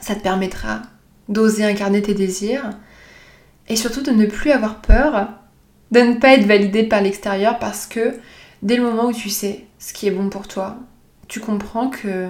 ça 0.00 0.14
te 0.14 0.22
permettra 0.22 0.82
d'oser 1.28 1.64
incarner 1.64 2.02
tes 2.02 2.14
désirs 2.14 2.70
et 3.68 3.76
surtout 3.76 4.02
de 4.02 4.10
ne 4.10 4.26
plus 4.26 4.50
avoir 4.50 4.80
peur 4.80 5.28
de 5.90 6.00
ne 6.00 6.14
pas 6.14 6.34
être 6.34 6.46
validé 6.46 6.84
par 6.84 7.00
l'extérieur 7.00 7.58
parce 7.58 7.86
que 7.86 8.14
dès 8.62 8.76
le 8.76 8.82
moment 8.82 9.06
où 9.06 9.12
tu 9.12 9.30
sais 9.30 9.64
ce 9.78 9.92
qui 9.92 10.06
est 10.06 10.10
bon 10.10 10.28
pour 10.28 10.48
toi, 10.48 10.76
tu 11.28 11.40
comprends 11.40 11.88
que 11.88 12.28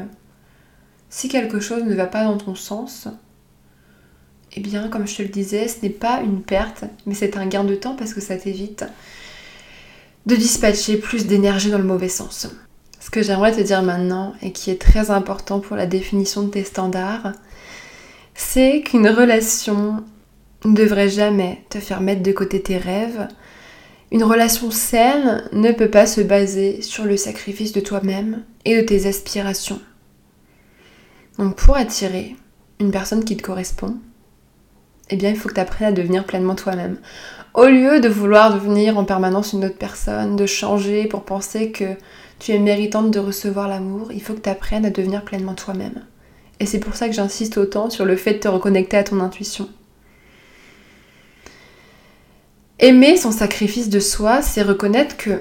si 1.08 1.28
quelque 1.28 1.60
chose 1.60 1.84
ne 1.84 1.94
va 1.94 2.06
pas 2.06 2.24
dans 2.24 2.36
ton 2.36 2.54
sens, 2.54 3.08
eh 4.54 4.60
bien, 4.60 4.88
comme 4.88 5.06
je 5.06 5.16
te 5.16 5.22
le 5.22 5.28
disais, 5.28 5.68
ce 5.68 5.82
n'est 5.82 5.90
pas 5.90 6.20
une 6.22 6.42
perte, 6.42 6.84
mais 7.06 7.14
c'est 7.14 7.36
un 7.36 7.46
gain 7.46 7.64
de 7.64 7.74
temps 7.74 7.96
parce 7.96 8.14
que 8.14 8.20
ça 8.20 8.36
t'évite 8.36 8.84
de 10.26 10.36
dispatcher 10.36 10.96
plus 10.98 11.26
d'énergie 11.26 11.70
dans 11.70 11.78
le 11.78 11.84
mauvais 11.84 12.08
sens. 12.08 12.48
Ce 13.00 13.10
que 13.10 13.22
j'aimerais 13.22 13.52
te 13.52 13.60
dire 13.60 13.82
maintenant, 13.82 14.34
et 14.42 14.52
qui 14.52 14.70
est 14.70 14.80
très 14.80 15.10
important 15.10 15.60
pour 15.60 15.76
la 15.76 15.86
définition 15.86 16.42
de 16.42 16.50
tes 16.50 16.64
standards, 16.64 17.32
c'est 18.34 18.82
qu'une 18.82 19.08
relation 19.08 20.04
ne 20.64 20.74
devrait 20.74 21.08
jamais 21.08 21.62
te 21.70 21.78
faire 21.78 22.00
mettre 22.00 22.22
de 22.22 22.32
côté 22.32 22.60
tes 22.60 22.76
rêves. 22.76 23.28
Une 24.10 24.24
relation 24.24 24.70
saine 24.70 25.48
ne 25.52 25.72
peut 25.72 25.90
pas 25.90 26.06
se 26.06 26.20
baser 26.20 26.82
sur 26.82 27.04
le 27.04 27.16
sacrifice 27.16 27.72
de 27.72 27.80
toi-même 27.80 28.44
et 28.64 28.76
de 28.76 28.86
tes 28.86 29.06
aspirations. 29.06 29.80
Donc 31.38 31.56
pour 31.56 31.76
attirer 31.76 32.36
une 32.80 32.90
personne 32.90 33.24
qui 33.24 33.36
te 33.36 33.42
correspond, 33.42 33.96
eh 35.10 35.16
bien 35.16 35.30
il 35.30 35.36
faut 35.36 35.48
que 35.48 35.54
tu 35.54 35.60
apprennes 35.60 35.88
à 35.88 35.92
devenir 35.92 36.24
pleinement 36.24 36.54
toi-même. 36.54 36.98
Au 37.54 37.66
lieu 37.66 38.00
de 38.00 38.08
vouloir 38.08 38.54
devenir 38.54 38.98
en 38.98 39.04
permanence 39.04 39.52
une 39.52 39.64
autre 39.64 39.78
personne, 39.78 40.36
de 40.36 40.46
changer 40.46 41.06
pour 41.06 41.24
penser 41.24 41.72
que 41.72 41.96
tu 42.38 42.52
es 42.52 42.58
méritante 42.58 43.10
de 43.10 43.18
recevoir 43.18 43.68
l'amour, 43.68 44.12
il 44.12 44.22
faut 44.22 44.34
que 44.34 44.40
tu 44.40 44.50
apprennes 44.50 44.86
à 44.86 44.90
devenir 44.90 45.24
pleinement 45.24 45.54
toi-même. 45.54 46.04
Et 46.60 46.66
c'est 46.66 46.80
pour 46.80 46.94
ça 46.94 47.08
que 47.08 47.14
j'insiste 47.14 47.56
autant 47.56 47.90
sur 47.90 48.04
le 48.04 48.16
fait 48.16 48.34
de 48.34 48.38
te 48.38 48.48
reconnecter 48.48 48.96
à 48.96 49.04
ton 49.04 49.20
intuition. 49.20 49.68
Aimer 52.80 53.16
son 53.16 53.32
sacrifice 53.32 53.88
de 53.88 54.00
soi, 54.00 54.40
c'est 54.40 54.62
reconnaître 54.62 55.16
que 55.16 55.40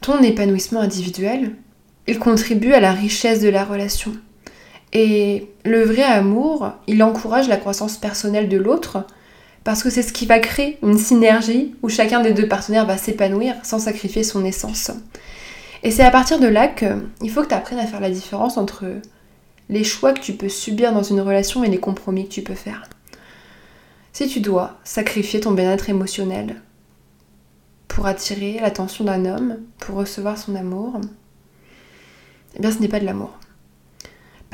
ton 0.00 0.22
épanouissement 0.22 0.80
individuel, 0.80 1.56
il 2.06 2.20
contribue 2.20 2.74
à 2.74 2.80
la 2.80 2.92
richesse 2.92 3.40
de 3.40 3.48
la 3.48 3.64
relation. 3.64 4.12
Et 4.98 5.50
le 5.66 5.84
vrai 5.84 6.04
amour, 6.04 6.72
il 6.86 7.02
encourage 7.02 7.48
la 7.48 7.58
croissance 7.58 7.98
personnelle 7.98 8.48
de 8.48 8.56
l'autre 8.56 9.04
parce 9.62 9.82
que 9.82 9.90
c'est 9.90 10.00
ce 10.00 10.10
qui 10.10 10.24
va 10.24 10.38
créer 10.38 10.78
une 10.82 10.96
synergie 10.96 11.74
où 11.82 11.90
chacun 11.90 12.22
des 12.22 12.32
deux 12.32 12.48
partenaires 12.48 12.86
va 12.86 12.96
s'épanouir 12.96 13.56
sans 13.62 13.78
sacrifier 13.78 14.22
son 14.22 14.42
essence. 14.42 14.90
Et 15.82 15.90
c'est 15.90 16.02
à 16.02 16.10
partir 16.10 16.40
de 16.40 16.46
là 16.46 16.66
qu'il 16.66 17.30
faut 17.30 17.42
que 17.42 17.48
tu 17.48 17.54
apprennes 17.54 17.78
à 17.78 17.86
faire 17.86 18.00
la 18.00 18.08
différence 18.08 18.56
entre 18.56 18.86
les 19.68 19.84
choix 19.84 20.14
que 20.14 20.20
tu 20.20 20.32
peux 20.32 20.48
subir 20.48 20.94
dans 20.94 21.02
une 21.02 21.20
relation 21.20 21.62
et 21.62 21.68
les 21.68 21.76
compromis 21.76 22.26
que 22.26 22.32
tu 22.32 22.42
peux 22.42 22.54
faire. 22.54 22.88
Si 24.14 24.28
tu 24.28 24.40
dois 24.40 24.78
sacrifier 24.82 25.40
ton 25.40 25.50
bien-être 25.50 25.90
émotionnel 25.90 26.62
pour 27.86 28.06
attirer 28.06 28.60
l'attention 28.62 29.04
d'un 29.04 29.26
homme, 29.26 29.58
pour 29.78 29.96
recevoir 29.96 30.38
son 30.38 30.54
amour, 30.54 31.02
eh 32.56 32.60
bien 32.60 32.70
ce 32.70 32.78
n'est 32.78 32.88
pas 32.88 33.00
de 33.00 33.04
l'amour. 33.04 33.38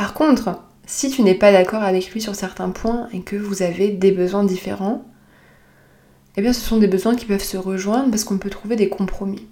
Par 0.03 0.15
contre, 0.15 0.59
si 0.85 1.11
tu 1.11 1.23
n'es 1.23 1.37
pas 1.37 1.53
d'accord 1.53 1.85
avec 1.85 2.11
lui 2.11 2.21
sur 2.21 2.35
certains 2.35 2.71
points 2.71 3.09
et 3.13 3.21
que 3.21 3.37
vous 3.37 3.63
avez 3.63 3.91
des 3.91 4.11
besoins 4.11 4.43
différents, 4.43 5.05
eh 6.37 6.43
bien 6.43 6.53
ce 6.53 6.61
sont 6.61 6.79
des 6.79 6.89
besoins 6.89 7.15
qui 7.15 7.25
peuvent 7.25 7.41
se 7.41 7.57
rejoindre 7.57 8.11
parce 8.11 8.25
qu'on 8.25 8.39
peut 8.39 8.51
trouver 8.51 8.75
des 8.75 8.89
compromis. 8.89 9.47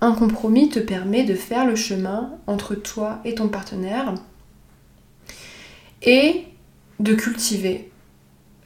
Un 0.00 0.10
compromis 0.10 0.68
te 0.68 0.80
permet 0.80 1.22
de 1.22 1.36
faire 1.36 1.64
le 1.64 1.76
chemin 1.76 2.32
entre 2.48 2.74
toi 2.74 3.20
et 3.24 3.36
ton 3.36 3.46
partenaire 3.46 4.14
et 6.02 6.46
de 6.98 7.14
cultiver 7.14 7.88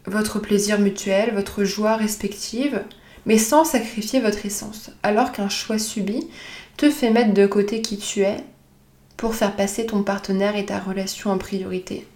votre 0.06 0.38
plaisir 0.38 0.80
mutuel, 0.80 1.34
votre 1.34 1.62
joie 1.62 1.96
respective, 1.96 2.82
mais 3.26 3.36
sans 3.36 3.66
sacrifier 3.66 4.20
votre 4.20 4.46
essence. 4.46 4.90
Alors 5.02 5.32
qu'un 5.32 5.50
choix 5.50 5.78
subi 5.78 6.26
te 6.78 6.88
fait 6.88 7.10
mettre 7.10 7.34
de 7.34 7.46
côté 7.46 7.82
qui 7.82 7.98
tu 7.98 8.22
es 8.22 8.38
pour 9.16 9.34
faire 9.34 9.54
passer 9.54 9.86
ton 9.86 10.02
partenaire 10.02 10.56
et 10.56 10.66
ta 10.66 10.78
relation 10.78 11.30
en 11.30 11.38
priorité. 11.38 12.06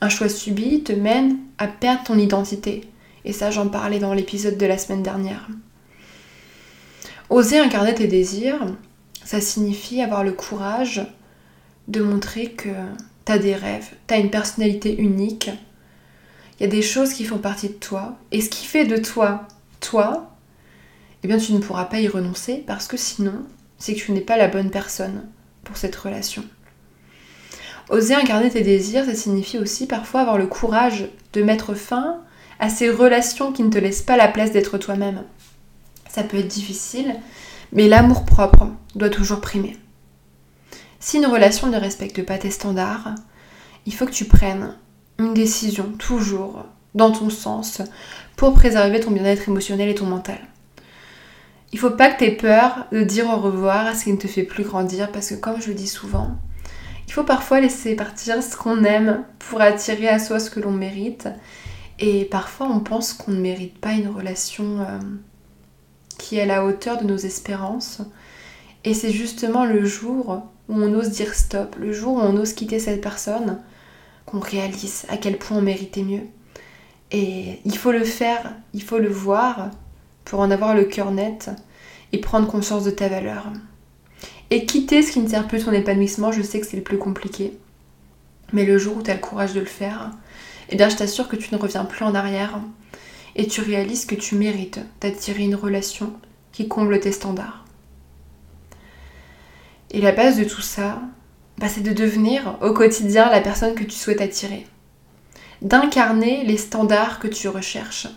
Un 0.00 0.08
choix 0.08 0.28
subi 0.28 0.82
te 0.82 0.92
mène 0.92 1.38
à 1.58 1.66
perdre 1.66 2.04
ton 2.04 2.18
identité. 2.18 2.88
Et 3.24 3.32
ça, 3.32 3.50
j'en 3.50 3.68
parlais 3.68 3.98
dans 3.98 4.14
l'épisode 4.14 4.56
de 4.56 4.66
la 4.66 4.78
semaine 4.78 5.02
dernière. 5.02 5.48
Oser 7.30 7.58
incarner 7.58 7.94
tes 7.94 8.06
désirs, 8.06 8.64
ça 9.24 9.40
signifie 9.40 10.00
avoir 10.00 10.24
le 10.24 10.32
courage 10.32 11.02
de 11.88 12.00
montrer 12.00 12.52
que 12.52 12.70
tu 13.26 13.32
as 13.32 13.38
des 13.38 13.54
rêves, 13.54 13.90
tu 14.06 14.14
as 14.14 14.18
une 14.18 14.30
personnalité 14.30 14.98
unique, 14.98 15.50
il 16.58 16.62
y 16.62 16.66
a 16.66 16.70
des 16.70 16.82
choses 16.82 17.12
qui 17.12 17.24
font 17.24 17.38
partie 17.38 17.68
de 17.68 17.74
toi, 17.74 18.16
et 18.32 18.40
ce 18.40 18.48
qui 18.48 18.64
fait 18.64 18.86
de 18.86 18.96
toi 18.96 19.46
toi, 19.80 20.34
eh 21.22 21.28
bien 21.28 21.38
tu 21.38 21.52
ne 21.52 21.58
pourras 21.58 21.84
pas 21.84 22.00
y 22.00 22.08
renoncer 22.08 22.64
parce 22.66 22.86
que 22.86 22.96
sinon, 22.96 23.44
c'est 23.78 23.94
que 23.94 24.00
tu 24.00 24.12
n'es 24.12 24.20
pas 24.20 24.36
la 24.36 24.48
bonne 24.48 24.70
personne 24.70 25.24
cette 25.76 25.96
relation. 25.96 26.44
Oser 27.90 28.14
incarner 28.14 28.50
tes 28.50 28.62
désirs, 28.62 29.04
ça 29.04 29.14
signifie 29.14 29.58
aussi 29.58 29.86
parfois 29.86 30.20
avoir 30.20 30.38
le 30.38 30.46
courage 30.46 31.08
de 31.32 31.42
mettre 31.42 31.74
fin 31.74 32.18
à 32.58 32.68
ces 32.68 32.90
relations 32.90 33.52
qui 33.52 33.62
ne 33.62 33.70
te 33.70 33.78
laissent 33.78 34.02
pas 34.02 34.16
la 34.16 34.28
place 34.28 34.52
d'être 34.52 34.78
toi-même. 34.78 35.24
Ça 36.08 36.22
peut 36.22 36.38
être 36.38 36.48
difficile, 36.48 37.14
mais 37.72 37.88
l'amour 37.88 38.24
propre 38.24 38.68
doit 38.94 39.10
toujours 39.10 39.40
primer. 39.40 39.76
Si 41.00 41.18
une 41.18 41.26
relation 41.26 41.68
ne 41.68 41.78
respecte 41.78 42.24
pas 42.24 42.38
tes 42.38 42.50
standards, 42.50 43.14
il 43.86 43.94
faut 43.94 44.06
que 44.06 44.10
tu 44.10 44.24
prennes 44.24 44.74
une 45.18 45.34
décision 45.34 45.92
toujours 45.98 46.66
dans 46.94 47.12
ton 47.12 47.30
sens 47.30 47.82
pour 48.36 48.52
préserver 48.54 49.00
ton 49.00 49.10
bien-être 49.10 49.48
émotionnel 49.48 49.88
et 49.88 49.94
ton 49.94 50.06
mental. 50.06 50.38
Il 51.72 51.78
faut 51.78 51.90
pas 51.90 52.10
que 52.10 52.18
tu 52.18 52.24
aies 52.24 52.36
peur 52.36 52.86
de 52.92 53.02
dire 53.02 53.28
au 53.28 53.36
revoir 53.36 53.86
à 53.86 53.94
ce 53.94 54.04
qui 54.04 54.12
ne 54.12 54.16
te 54.16 54.26
fait 54.26 54.42
plus 54.42 54.64
grandir 54.64 55.12
parce 55.12 55.30
que 55.30 55.34
comme 55.34 55.60
je 55.60 55.68
le 55.68 55.74
dis 55.74 55.86
souvent, 55.86 56.30
il 57.06 57.12
faut 57.12 57.24
parfois 57.24 57.60
laisser 57.60 57.94
partir 57.94 58.42
ce 58.42 58.56
qu'on 58.56 58.84
aime 58.84 59.24
pour 59.38 59.60
attirer 59.60 60.08
à 60.08 60.18
soi 60.18 60.40
ce 60.40 60.50
que 60.50 60.60
l'on 60.60 60.72
mérite. 60.72 61.28
Et 61.98 62.24
parfois 62.24 62.68
on 62.70 62.80
pense 62.80 63.12
qu'on 63.12 63.32
ne 63.32 63.40
mérite 63.40 63.78
pas 63.78 63.92
une 63.92 64.08
relation 64.08 64.80
euh, 64.80 64.98
qui 66.16 66.38
est 66.38 66.42
à 66.42 66.46
la 66.46 66.64
hauteur 66.64 66.98
de 66.98 67.04
nos 67.04 67.16
espérances. 67.16 68.00
Et 68.84 68.94
c'est 68.94 69.12
justement 69.12 69.64
le 69.64 69.84
jour 69.84 70.42
où 70.68 70.74
on 70.74 70.94
ose 70.94 71.10
dire 71.10 71.34
stop, 71.34 71.76
le 71.78 71.92
jour 71.92 72.14
où 72.14 72.20
on 72.20 72.36
ose 72.36 72.52
quitter 72.52 72.78
cette 72.78 73.00
personne, 73.00 73.58
qu'on 74.26 74.40
réalise 74.40 75.04
à 75.08 75.16
quel 75.16 75.38
point 75.38 75.58
on 75.58 75.62
méritait 75.62 76.02
mieux. 76.02 76.26
Et 77.10 77.60
il 77.64 77.76
faut 77.76 77.92
le 77.92 78.04
faire, 78.04 78.54
il 78.74 78.82
faut 78.82 78.98
le 78.98 79.08
voir 79.08 79.70
pour 80.28 80.40
en 80.40 80.50
avoir 80.50 80.74
le 80.74 80.84
cœur 80.84 81.10
net 81.10 81.50
et 82.12 82.20
prendre 82.20 82.46
conscience 82.46 82.84
de 82.84 82.90
ta 82.90 83.08
valeur. 83.08 83.46
Et 84.50 84.66
quitter 84.66 85.02
ce 85.02 85.12
qui 85.12 85.20
ne 85.20 85.28
sert 85.28 85.48
plus 85.48 85.64
ton 85.64 85.72
épanouissement, 85.72 86.32
je 86.32 86.42
sais 86.42 86.60
que 86.60 86.66
c'est 86.66 86.76
le 86.76 86.82
plus 86.82 86.98
compliqué. 86.98 87.58
Mais 88.52 88.64
le 88.64 88.76
jour 88.76 88.98
où 88.98 89.02
tu 89.02 89.10
as 89.10 89.14
le 89.14 89.20
courage 89.20 89.54
de 89.54 89.60
le 89.60 89.66
faire, 89.66 90.10
eh 90.70 90.78
je 90.78 90.96
t'assure 90.96 91.28
que 91.28 91.36
tu 91.36 91.54
ne 91.54 91.58
reviens 91.58 91.86
plus 91.86 92.04
en 92.04 92.14
arrière 92.14 92.60
et 93.36 93.46
tu 93.46 93.62
réalises 93.62 94.04
que 94.04 94.14
tu 94.14 94.34
mérites 94.34 94.80
d'attirer 95.00 95.44
une 95.44 95.54
relation 95.54 96.12
qui 96.52 96.68
comble 96.68 97.00
tes 97.00 97.12
standards. 97.12 97.64
Et 99.90 100.02
la 100.02 100.12
base 100.12 100.36
de 100.36 100.44
tout 100.44 100.60
ça, 100.60 101.00
bah, 101.56 101.68
c'est 101.68 101.80
de 101.80 101.92
devenir 101.94 102.58
au 102.60 102.74
quotidien 102.74 103.30
la 103.30 103.40
personne 103.40 103.74
que 103.74 103.84
tu 103.84 103.96
souhaites 103.96 104.20
attirer. 104.20 104.66
D'incarner 105.62 106.44
les 106.44 106.58
standards 106.58 107.18
que 107.18 107.28
tu 107.28 107.48
recherches. 107.48 108.08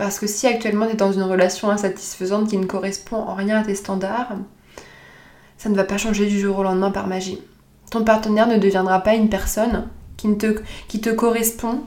Parce 0.00 0.18
que 0.18 0.26
si 0.26 0.46
actuellement 0.46 0.86
tu 0.86 0.92
es 0.92 0.96
dans 0.96 1.12
une 1.12 1.24
relation 1.24 1.68
insatisfaisante 1.68 2.48
qui 2.48 2.56
ne 2.56 2.64
correspond 2.64 3.18
en 3.18 3.34
rien 3.34 3.58
à 3.58 3.64
tes 3.64 3.74
standards, 3.74 4.32
ça 5.58 5.68
ne 5.68 5.76
va 5.76 5.84
pas 5.84 5.98
changer 5.98 6.26
du 6.26 6.40
jour 6.40 6.56
au 6.56 6.62
lendemain 6.62 6.90
par 6.90 7.06
magie. 7.06 7.38
Ton 7.90 8.02
partenaire 8.02 8.46
ne 8.46 8.56
deviendra 8.56 9.00
pas 9.00 9.12
une 9.12 9.28
personne 9.28 9.90
qui, 10.16 10.26
qui 10.88 11.02
te 11.02 11.10
correspond 11.10 11.84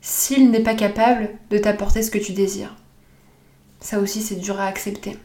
s'il 0.00 0.50
n'est 0.50 0.62
pas 0.62 0.72
capable 0.72 1.28
de 1.50 1.58
t'apporter 1.58 2.02
ce 2.02 2.10
que 2.10 2.16
tu 2.16 2.32
désires. 2.32 2.74
Ça 3.80 3.98
aussi, 3.98 4.22
c'est 4.22 4.36
dur 4.36 4.58
à 4.58 4.64
accepter. 4.64 5.18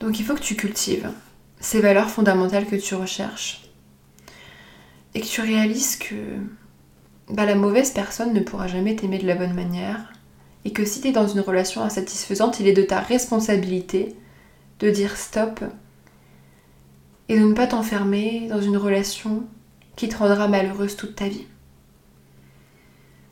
Donc 0.00 0.18
il 0.18 0.24
faut 0.24 0.34
que 0.34 0.40
tu 0.40 0.56
cultives 0.56 1.12
ces 1.60 1.80
valeurs 1.80 2.10
fondamentales 2.10 2.66
que 2.66 2.74
tu 2.74 2.96
recherches 2.96 3.70
et 5.14 5.20
que 5.20 5.26
tu 5.26 5.42
réalises 5.42 5.94
que 5.94 6.16
bah, 7.32 7.46
la 7.46 7.54
mauvaise 7.54 7.90
personne 7.90 8.32
ne 8.32 8.40
pourra 8.40 8.66
jamais 8.66 8.96
t'aimer 8.96 9.18
de 9.18 9.26
la 9.26 9.34
bonne 9.34 9.54
manière 9.54 10.12
et 10.64 10.72
que 10.72 10.84
si 10.84 11.00
tu 11.00 11.08
es 11.08 11.12
dans 11.12 11.28
une 11.28 11.40
relation 11.40 11.82
insatisfaisante, 11.82 12.60
il 12.60 12.68
est 12.68 12.72
de 12.72 12.82
ta 12.82 13.00
responsabilité 13.00 14.14
de 14.78 14.90
dire 14.90 15.16
stop 15.16 15.60
et 17.28 17.38
de 17.38 17.44
ne 17.44 17.54
pas 17.54 17.66
t'enfermer 17.66 18.48
dans 18.48 18.60
une 18.60 18.76
relation 18.76 19.44
qui 19.96 20.08
te 20.08 20.16
rendra 20.16 20.48
malheureuse 20.48 20.96
toute 20.96 21.16
ta 21.16 21.28
vie. 21.28 21.46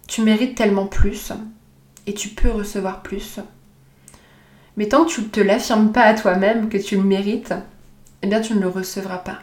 Tu 0.07 0.23
mérites 0.23 0.57
tellement 0.57 0.87
plus 0.87 1.33
et 2.07 2.15
tu 2.15 2.29
peux 2.29 2.51
recevoir 2.51 3.03
plus 3.03 3.41
mais 4.79 4.87
tant 4.87 5.05
que 5.05 5.11
tu 5.11 5.23
ne 5.23 5.27
te 5.27 5.41
l'affirmes 5.41 5.91
pas 5.91 6.03
à 6.03 6.15
toi-même 6.15 6.69
que 6.69 6.79
tu 6.79 6.95
le 6.95 7.03
mérites, 7.03 7.53
eh 8.23 8.29
bien 8.29 8.41
tu 8.41 8.55
ne 8.55 8.61
le 8.61 8.69
recevras 8.69 9.19
pas. 9.19 9.41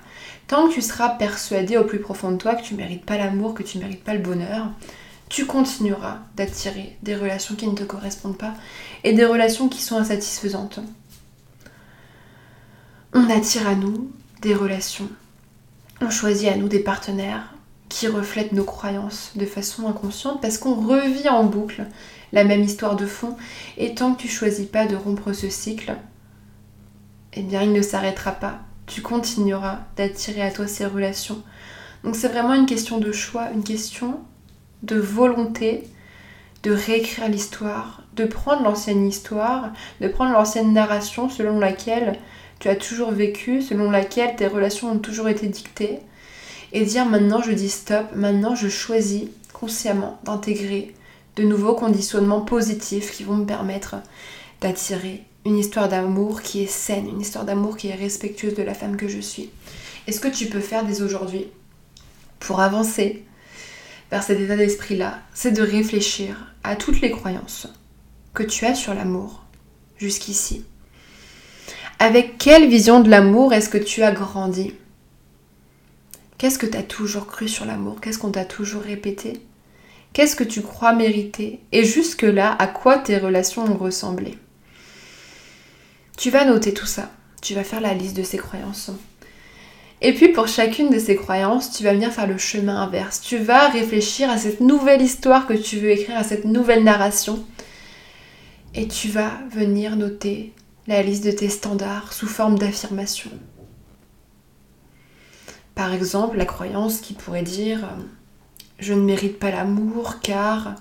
Tant 0.47 0.67
que 0.67 0.73
tu 0.73 0.81
seras 0.81 1.09
persuadé 1.09 1.77
au 1.77 1.85
plus 1.85 1.99
profond 1.99 2.31
de 2.31 2.37
toi 2.37 2.55
que 2.55 2.63
tu 2.63 2.75
ne 2.75 2.79
mérites 2.79 3.05
pas 3.05 3.17
l'amour, 3.17 3.53
que 3.53 3.63
tu 3.63 3.77
ne 3.77 3.83
mérites 3.83 4.03
pas 4.03 4.13
le 4.13 4.21
bonheur, 4.21 4.67
tu 5.27 5.45
continueras 5.45 6.19
d'attirer 6.35 6.97
des 7.01 7.15
relations 7.15 7.55
qui 7.55 7.67
ne 7.67 7.75
te 7.75 7.83
correspondent 7.83 8.37
pas 8.37 8.53
et 9.03 9.13
des 9.13 9.25
relations 9.25 9.69
qui 9.69 9.81
sont 9.81 9.97
insatisfaisantes. 9.97 10.79
On 13.13 13.29
attire 13.29 13.67
à 13.67 13.75
nous 13.75 14.11
des 14.41 14.53
relations. 14.53 15.09
On 16.01 16.09
choisit 16.09 16.49
à 16.49 16.57
nous 16.57 16.67
des 16.67 16.79
partenaires 16.79 17.53
qui 17.89 18.07
reflètent 18.07 18.51
nos 18.51 18.65
croyances 18.65 19.31
de 19.35 19.45
façon 19.45 19.87
inconsciente 19.87 20.41
parce 20.41 20.57
qu'on 20.57 20.75
revit 20.75 21.29
en 21.29 21.45
boucle 21.45 21.85
la 22.33 22.43
même 22.43 22.63
histoire 22.63 22.95
de 22.95 23.05
fond. 23.05 23.35
Et 23.77 23.95
tant 23.95 24.13
que 24.13 24.21
tu 24.21 24.27
choisis 24.27 24.67
pas 24.67 24.85
de 24.85 24.95
rompre 24.95 25.33
ce 25.33 25.49
cycle, 25.49 25.95
eh 27.33 27.41
bien 27.41 27.63
il 27.63 27.71
ne 27.71 27.81
s'arrêtera 27.81 28.33
pas. 28.33 28.59
Tu 28.87 29.01
continueras 29.01 29.79
d'attirer 29.97 30.41
à 30.41 30.51
toi 30.51 30.67
ces 30.67 30.85
relations. 30.85 31.41
Donc 32.03 32.15
c'est 32.15 32.27
vraiment 32.27 32.53
une 32.53 32.67
question 32.67 32.99
de 32.99 33.11
choix, 33.11 33.49
une 33.51 33.63
question 33.63 34.19
de 34.83 34.97
volonté 34.97 35.83
de 36.65 36.71
réécrire 36.71 37.29
l'histoire, 37.29 38.01
de 38.15 38.25
prendre 38.25 38.63
l'ancienne 38.63 39.07
histoire, 39.07 39.71
de 40.01 40.07
prendre 40.07 40.33
l'ancienne 40.33 40.73
narration 40.73 41.29
selon 41.29 41.59
laquelle 41.59 42.17
tu 42.59 42.69
as 42.69 42.75
toujours 42.75 43.11
vécu, 43.11 43.61
selon 43.61 43.91
laquelle 43.91 44.35
tes 44.35 44.47
relations 44.47 44.91
ont 44.91 44.97
toujours 44.97 45.29
été 45.29 45.47
dictées, 45.47 45.99
et 46.73 46.83
dire 46.83 47.05
maintenant 47.05 47.41
je 47.43 47.51
dis 47.51 47.69
stop, 47.69 48.07
maintenant 48.15 48.55
je 48.55 48.67
choisis 48.67 49.25
consciemment 49.53 50.19
d'intégrer 50.23 50.95
de 51.35 51.43
nouveaux 51.43 51.75
conditionnements 51.75 52.41
positifs 52.41 53.11
qui 53.11 53.23
vont 53.23 53.35
me 53.35 53.45
permettre 53.45 53.97
d'attirer 54.59 55.23
une 55.45 55.57
histoire 55.59 55.87
d'amour 55.87 56.41
qui 56.41 56.63
est 56.63 56.71
saine, 56.71 57.07
une 57.07 57.21
histoire 57.21 57.45
d'amour 57.45 57.77
qui 57.77 57.87
est 57.87 57.95
respectueuse 57.95 58.55
de 58.55 58.63
la 58.63 58.73
femme 58.73 58.97
que 58.97 59.07
je 59.07 59.19
suis. 59.19 59.51
Et 60.07 60.11
ce 60.11 60.19
que 60.19 60.27
tu 60.27 60.47
peux 60.47 60.59
faire 60.59 60.83
dès 60.83 61.03
aujourd'hui 61.03 61.47
pour 62.39 62.59
avancer 62.59 63.23
vers 64.09 64.23
cet 64.23 64.39
état 64.39 64.55
d'esprit-là, 64.55 65.19
c'est 65.33 65.51
de 65.51 65.61
réfléchir 65.61 66.53
à 66.63 66.75
toutes 66.75 67.01
les 67.01 67.11
croyances 67.11 67.67
que 68.33 68.43
tu 68.43 68.65
as 68.65 68.75
sur 68.75 68.93
l'amour 68.93 69.43
jusqu'ici. 69.97 70.65
Avec 71.99 72.37
quelle 72.37 72.67
vision 72.67 72.99
de 72.99 73.09
l'amour 73.09 73.53
est-ce 73.53 73.69
que 73.69 73.77
tu 73.77 74.03
as 74.03 74.11
grandi? 74.11 74.73
Qu'est-ce 76.37 76.59
que 76.59 76.65
tu 76.65 76.77
as 76.77 76.83
toujours 76.83 77.27
cru 77.27 77.47
sur 77.47 77.65
l'amour? 77.65 78.01
Qu'est-ce 78.01 78.17
qu'on 78.17 78.31
t'a 78.31 78.45
toujours 78.45 78.81
répété? 78.81 79.41
Qu'est-ce 80.11 80.35
que 80.35 80.43
tu 80.43 80.61
crois 80.61 80.93
mériter? 80.93 81.59
Et 81.71 81.85
jusque-là, 81.85 82.55
à 82.59 82.67
quoi 82.67 82.97
tes 82.97 83.17
relations 83.17 83.63
ont 83.63 83.77
ressemblé? 83.77 84.37
Tu 86.17 86.29
vas 86.29 86.45
noter 86.45 86.73
tout 86.73 86.85
ça. 86.85 87.11
Tu 87.41 87.53
vas 87.53 87.63
faire 87.63 87.81
la 87.81 87.93
liste 87.93 88.17
de 88.17 88.23
ces 88.23 88.37
croyances. 88.37 88.91
Et 90.01 90.13
puis 90.13 90.29
pour 90.29 90.47
chacune 90.47 90.89
de 90.89 90.99
ces 90.99 91.15
croyances, 91.15 91.71
tu 91.71 91.83
vas 91.83 91.93
venir 91.93 92.11
faire 92.11 92.27
le 92.27 92.37
chemin 92.37 92.81
inverse. 92.81 93.21
Tu 93.21 93.37
vas 93.37 93.69
réfléchir 93.69 94.29
à 94.29 94.37
cette 94.37 94.61
nouvelle 94.61 95.01
histoire 95.01 95.47
que 95.47 95.53
tu 95.53 95.77
veux 95.79 95.91
écrire, 95.91 96.17
à 96.17 96.23
cette 96.23 96.45
nouvelle 96.45 96.83
narration. 96.83 97.43
Et 98.73 98.87
tu 98.87 99.07
vas 99.07 99.31
venir 99.51 99.95
noter 99.95 100.53
la 100.87 101.01
liste 101.01 101.23
de 101.25 101.31
tes 101.31 101.49
standards 101.49 102.13
sous 102.13 102.27
forme 102.27 102.59
d'affirmation. 102.59 103.31
Par 105.73 105.93
exemple, 105.93 106.37
la 106.37 106.45
croyance 106.45 106.99
qui 106.99 107.13
pourrait 107.13 107.41
dire 107.41 107.83
euh, 107.83 108.03
je 108.79 108.93
ne 108.93 109.01
mérite 109.01 109.39
pas 109.39 109.51
l'amour 109.51 110.19
car 110.21 110.75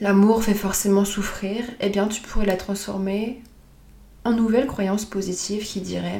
l'amour 0.00 0.44
fait 0.44 0.54
forcément 0.54 1.04
souffrir, 1.04 1.64
eh 1.80 1.88
bien 1.88 2.06
tu 2.06 2.20
pourrais 2.20 2.46
la 2.46 2.56
transformer 2.56 3.42
en 4.24 4.32
nouvelle 4.32 4.66
croyance 4.66 5.04
positive 5.04 5.64
qui 5.64 5.80
dirait 5.80 6.18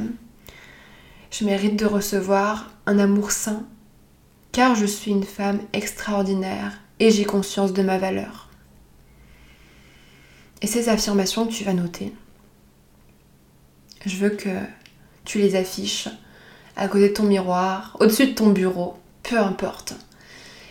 je 1.31 1.45
mérite 1.45 1.77
de 1.77 1.87
recevoir 1.87 2.71
un 2.87 2.99
amour 2.99 3.31
sain 3.31 3.65
car 4.53 4.75
je 4.75 4.87
suis 4.87 5.13
une 5.13 5.25
femme 5.25 5.61
extraordinaire 5.73 6.81
et 6.99 7.11
j'ai 7.11 7.25
conscience 7.25 7.73
de 7.73 7.83
ma 7.83 7.99
valeur. 7.99 8.49
Et 10.61 10.67
ces 10.67 10.89
affirmations 10.89 11.47
que 11.47 11.53
tu 11.53 11.65
vas 11.65 11.73
noter, 11.73 12.13
je 14.05 14.17
veux 14.17 14.31
que 14.31 14.59
tu 15.25 15.39
les 15.39 15.55
affiches 15.55 16.09
à 16.77 16.89
côté 16.89 17.09
de 17.09 17.15
ton 17.15 17.23
miroir, 17.25 17.97
au-dessus 18.01 18.29
de 18.29 18.35
ton 18.35 18.51
bureau, 18.51 18.99
peu 19.23 19.39
importe. 19.39 19.95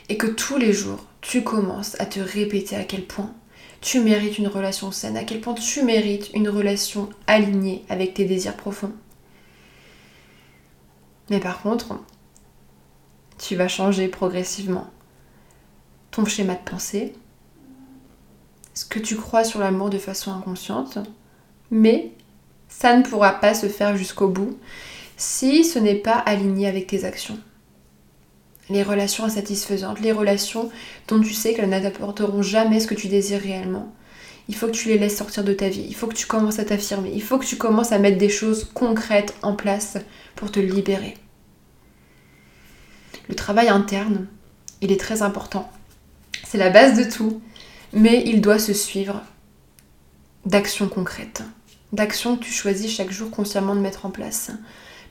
Et 0.09 0.17
que 0.17 0.27
tous 0.27 0.57
les 0.57 0.73
jours, 0.73 1.05
tu 1.21 1.43
commences 1.43 1.99
à 1.99 2.05
te 2.05 2.19
répéter 2.19 2.75
à 2.75 2.83
quel 2.83 3.05
point 3.05 3.33
tu 3.81 3.99
mérites 4.01 4.37
une 4.37 4.47
relation 4.47 4.91
saine, 4.91 5.17
à 5.17 5.23
quel 5.23 5.41
point 5.41 5.53
tu 5.53 5.83
mérites 5.83 6.29
une 6.33 6.49
relation 6.49 7.09
alignée 7.27 7.83
avec 7.89 8.13
tes 8.13 8.25
désirs 8.25 8.57
profonds. 8.57 8.93
Mais 11.29 11.39
par 11.39 11.61
contre, 11.61 11.99
tu 13.37 13.55
vas 13.55 13.67
changer 13.67 14.07
progressivement 14.07 14.89
ton 16.11 16.25
schéma 16.25 16.55
de 16.55 16.69
pensée, 16.69 17.13
ce 18.73 18.85
que 18.85 18.99
tu 18.99 19.15
crois 19.15 19.43
sur 19.43 19.59
l'amour 19.59 19.89
de 19.89 19.97
façon 19.97 20.33
inconsciente, 20.33 20.99
mais 21.71 22.11
ça 22.67 22.97
ne 22.97 23.03
pourra 23.03 23.39
pas 23.39 23.53
se 23.53 23.67
faire 23.67 23.95
jusqu'au 23.95 24.27
bout 24.27 24.57
si 25.17 25.63
ce 25.63 25.79
n'est 25.79 25.95
pas 25.95 26.17
aligné 26.17 26.67
avec 26.67 26.87
tes 26.87 27.05
actions. 27.05 27.37
Les 28.69 28.83
relations 28.83 29.25
insatisfaisantes, 29.25 29.99
les 29.99 30.11
relations 30.11 30.69
dont 31.07 31.19
tu 31.19 31.33
sais 31.33 31.53
qu'elles 31.53 31.69
n'apporteront 31.69 32.41
jamais 32.41 32.79
ce 32.79 32.87
que 32.87 32.95
tu 32.95 33.07
désires 33.07 33.41
réellement. 33.41 33.93
Il 34.47 34.55
faut 34.55 34.67
que 34.67 34.71
tu 34.71 34.87
les 34.89 34.97
laisses 34.97 35.17
sortir 35.17 35.43
de 35.43 35.53
ta 35.53 35.69
vie, 35.69 35.85
il 35.87 35.95
faut 35.95 36.07
que 36.07 36.15
tu 36.15 36.25
commences 36.25 36.59
à 36.59 36.65
t'affirmer, 36.65 37.11
il 37.13 37.21
faut 37.21 37.37
que 37.37 37.45
tu 37.45 37.55
commences 37.55 37.91
à 37.91 37.99
mettre 37.99 38.17
des 38.17 38.29
choses 38.29 38.67
concrètes 38.73 39.35
en 39.41 39.55
place 39.55 39.97
pour 40.35 40.51
te 40.51 40.59
libérer. 40.59 41.15
Le 43.27 43.35
travail 43.35 43.69
interne, 43.69 44.27
il 44.81 44.91
est 44.91 44.99
très 44.99 45.21
important. 45.21 45.69
C'est 46.43 46.57
la 46.57 46.71
base 46.71 46.97
de 46.97 47.09
tout, 47.09 47.41
mais 47.93 48.23
il 48.25 48.41
doit 48.41 48.57
se 48.57 48.73
suivre 48.73 49.21
d'actions 50.45 50.89
concrètes, 50.89 51.43
d'actions 51.93 52.37
que 52.37 52.43
tu 52.43 52.51
choisis 52.51 52.91
chaque 52.91 53.11
jour 53.11 53.29
consciemment 53.29 53.75
de 53.75 53.81
mettre 53.81 54.07
en 54.07 54.09
place. 54.09 54.51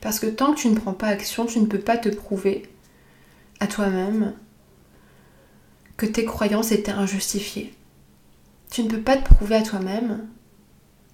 Parce 0.01 0.19
que 0.19 0.27
tant 0.27 0.53
que 0.53 0.59
tu 0.59 0.67
ne 0.67 0.75
prends 0.75 0.93
pas 0.93 1.07
action, 1.07 1.45
tu 1.45 1.59
ne 1.59 1.65
peux 1.65 1.79
pas 1.79 1.97
te 1.97 2.09
prouver 2.09 2.63
à 3.59 3.67
toi-même 3.67 4.33
que 5.97 6.05
tes 6.05 6.25
croyances 6.25 6.71
étaient 6.71 6.91
injustifiées. 6.91 7.73
Tu 8.71 8.83
ne 8.83 8.89
peux 8.89 9.01
pas 9.01 9.17
te 9.17 9.33
prouver 9.33 9.55
à 9.55 9.63
toi-même 9.63 10.27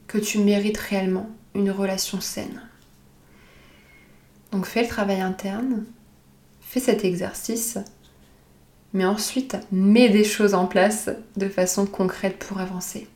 que 0.08 0.18
tu 0.18 0.40
mérites 0.40 0.78
réellement 0.78 1.30
une 1.56 1.72
relation 1.72 2.22
saine. 2.22 2.62
Donc 4.52 4.66
fais 4.66 4.84
le 4.84 4.88
travail 4.88 5.22
interne, 5.22 5.86
fais 6.62 6.80
cet 6.80 7.04
exercice, 7.04 7.78
mais 8.94 9.06
ensuite 9.06 9.58
mets 9.72 10.10
des 10.10 10.24
choses 10.24 10.54
en 10.54 10.68
place 10.68 11.10
de 11.36 11.50
façon 11.50 11.86
concrète 11.86 12.38
pour 12.40 12.60
avancer. 12.60 13.08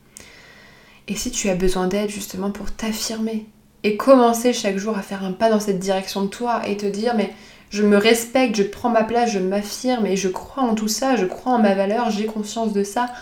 Et 1.08 1.14
si 1.14 1.30
tu 1.30 1.48
as 1.48 1.54
besoin 1.54 1.88
d'aide 1.88 2.10
justement 2.10 2.50
pour 2.50 2.70
t'affirmer 2.70 3.46
et 3.82 3.96
commencer 3.96 4.52
chaque 4.52 4.76
jour 4.76 4.98
à 4.98 5.02
faire 5.02 5.24
un 5.24 5.32
pas 5.32 5.50
dans 5.50 5.60
cette 5.60 5.78
direction 5.78 6.22
de 6.22 6.28
toi 6.28 6.66
et 6.68 6.76
te 6.76 6.86
dire 6.86 7.14
mais 7.14 7.32
je 7.70 7.84
me 7.84 7.96
respecte, 7.96 8.56
je 8.56 8.64
prends 8.64 8.90
ma 8.90 9.04
place, 9.04 9.30
je 9.30 9.38
m'affirme 9.38 10.04
et 10.04 10.16
je 10.16 10.28
crois 10.28 10.64
en 10.64 10.74
tout 10.74 10.88
ça, 10.88 11.16
je 11.16 11.24
crois 11.24 11.52
en 11.52 11.58
ma 11.58 11.74
valeur, 11.74 12.10
j'ai 12.10 12.26
conscience 12.26 12.72
de 12.72 12.82
ça. 12.82 13.12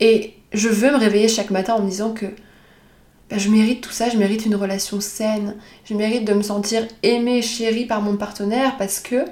Et 0.00 0.34
je 0.52 0.68
veux 0.68 0.90
me 0.90 0.96
réveiller 0.96 1.28
chaque 1.28 1.50
matin 1.50 1.74
en 1.74 1.82
me 1.82 1.88
disant 1.88 2.12
que 2.12 2.26
bah, 3.28 3.36
je 3.38 3.50
mérite 3.50 3.82
tout 3.82 3.90
ça, 3.90 4.08
je 4.08 4.16
mérite 4.16 4.46
une 4.46 4.54
relation 4.54 5.00
saine, 5.00 5.56
je 5.84 5.94
mérite 5.94 6.24
de 6.24 6.32
me 6.32 6.42
sentir 6.42 6.86
aimée, 7.02 7.42
chérie 7.42 7.84
par 7.84 8.00
mon 8.00 8.16
partenaire 8.16 8.76
parce 8.78 8.98
que 8.98 9.24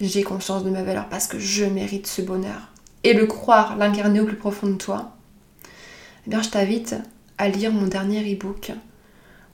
j'ai 0.00 0.22
conscience 0.22 0.64
de 0.64 0.70
ma 0.70 0.82
valeur, 0.82 1.08
parce 1.08 1.26
que 1.26 1.38
je 1.38 1.64
mérite 1.64 2.06
ce 2.06 2.22
bonheur. 2.22 2.72
Et 3.04 3.12
le 3.12 3.26
croire, 3.26 3.76
l'incarner 3.76 4.20
au 4.20 4.26
plus 4.26 4.36
profond 4.36 4.68
de 4.68 4.76
toi, 4.76 5.12
eh 6.26 6.30
bien 6.30 6.40
je 6.40 6.48
t'invite 6.48 6.94
à 7.36 7.48
lire 7.48 7.72
mon 7.72 7.86
dernier 7.86 8.32
e-book 8.32 8.72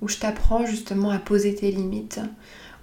où 0.01 0.09
je 0.09 0.19
t'apprends 0.19 0.65
justement 0.65 1.11
à 1.11 1.19
poser 1.19 1.55
tes 1.55 1.73
limites, 1.73 2.21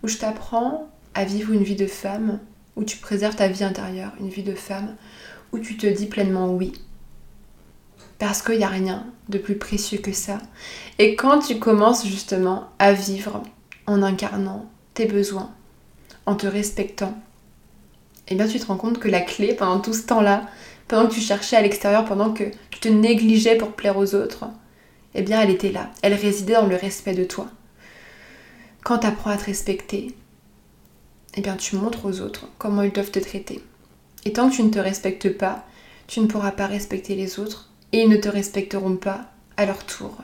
où 0.04 0.08
je 0.10 0.18
t'apprends 0.18 0.90
à 1.16 1.26
vivre 1.26 1.54
une 1.54 1.64
vie 1.64 1.76
de 1.76 1.88
femme, 1.88 2.40
où 2.76 2.84
tu 2.84 2.98
préserves 2.98 3.36
ta 3.36 3.48
vie 3.48 3.64
intérieure, 3.64 4.12
une 4.20 4.30
vie 4.30 4.44
de 4.44 4.54
femme, 4.54 4.96
où 5.52 5.60
tu 5.60 5.78
te 5.78 5.88
dis 5.88 6.06
pleinement 6.06 6.54
oui. 6.54 6.74
Parce 8.20 8.42
qu'il 8.42 8.58
n'y 8.58 8.64
a 8.64 8.70
rien 8.70 9.06
de 9.30 9.38
plus 9.38 9.58
précieux 9.58 9.98
que 9.98 10.12
ça. 10.12 10.38
Et 11.00 11.16
quand 11.16 11.40
tu 11.40 11.58
commences 11.58 12.06
justement 12.06 12.70
à 12.80 12.94
vivre 12.94 13.44
en 13.88 14.04
incarnant 14.04 14.70
tes 14.94 15.06
besoins, 15.06 15.52
en 16.26 16.36
te 16.36 16.48
respectant, 16.48 17.18
eh 18.28 18.36
bien 18.36 18.48
tu 18.48 18.60
te 18.60 18.66
rends 18.66 18.78
compte 18.78 19.00
que 19.00 19.08
la 19.08 19.22
clé 19.22 19.54
pendant 19.54 19.80
tout 19.80 19.94
ce 19.94 20.04
temps-là, 20.04 20.46
pendant 20.88 21.08
que 21.08 21.14
tu 21.14 21.22
cherchais 21.22 21.56
à 21.56 21.62
l'extérieur, 21.62 22.06
pendant 22.06 22.32
que 22.32 22.46
tu 22.72 22.80
te 22.80 22.88
négligeais 22.90 23.58
pour 23.58 23.72
plaire 23.74 23.98
aux 23.98 24.16
autres, 24.16 24.46
eh 25.14 25.22
bien 25.22 25.42
elle 25.42 25.50
était 25.50 25.72
là. 25.72 25.92
Elle 26.02 26.14
résidait 26.14 26.54
dans 26.54 26.68
le 26.68 26.76
respect 26.76 27.14
de 27.14 27.24
toi. 27.24 27.48
Quand 28.84 29.00
tu 29.00 29.08
apprends 29.08 29.32
à 29.32 29.38
te 29.38 29.46
respecter, 29.46 30.16
eh 31.36 31.42
bien 31.42 31.56
tu 31.56 31.76
montres 31.76 32.06
aux 32.06 32.22
autres 32.22 32.48
comment 32.58 32.82
ils 32.82 32.92
doivent 32.92 33.12
te 33.12 33.20
traiter. 33.20 33.62
Et 34.26 34.34
tant 34.34 34.50
que 34.50 34.56
tu 34.56 34.64
ne 34.64 34.70
te 34.72 34.80
respectes 34.80 35.38
pas, 35.38 35.66
tu 36.08 36.20
ne 36.20 36.28
pourras 36.28 36.52
pas 36.52 36.68
respecter 36.68 37.16
les 37.16 37.40
autres 37.40 37.70
et 37.92 38.02
ils 38.02 38.10
ne 38.10 38.18
te 38.18 38.30
respecteront 38.30 38.96
pas 38.96 39.26
à 39.58 39.66
leur 39.66 39.86
tour. 39.86 40.18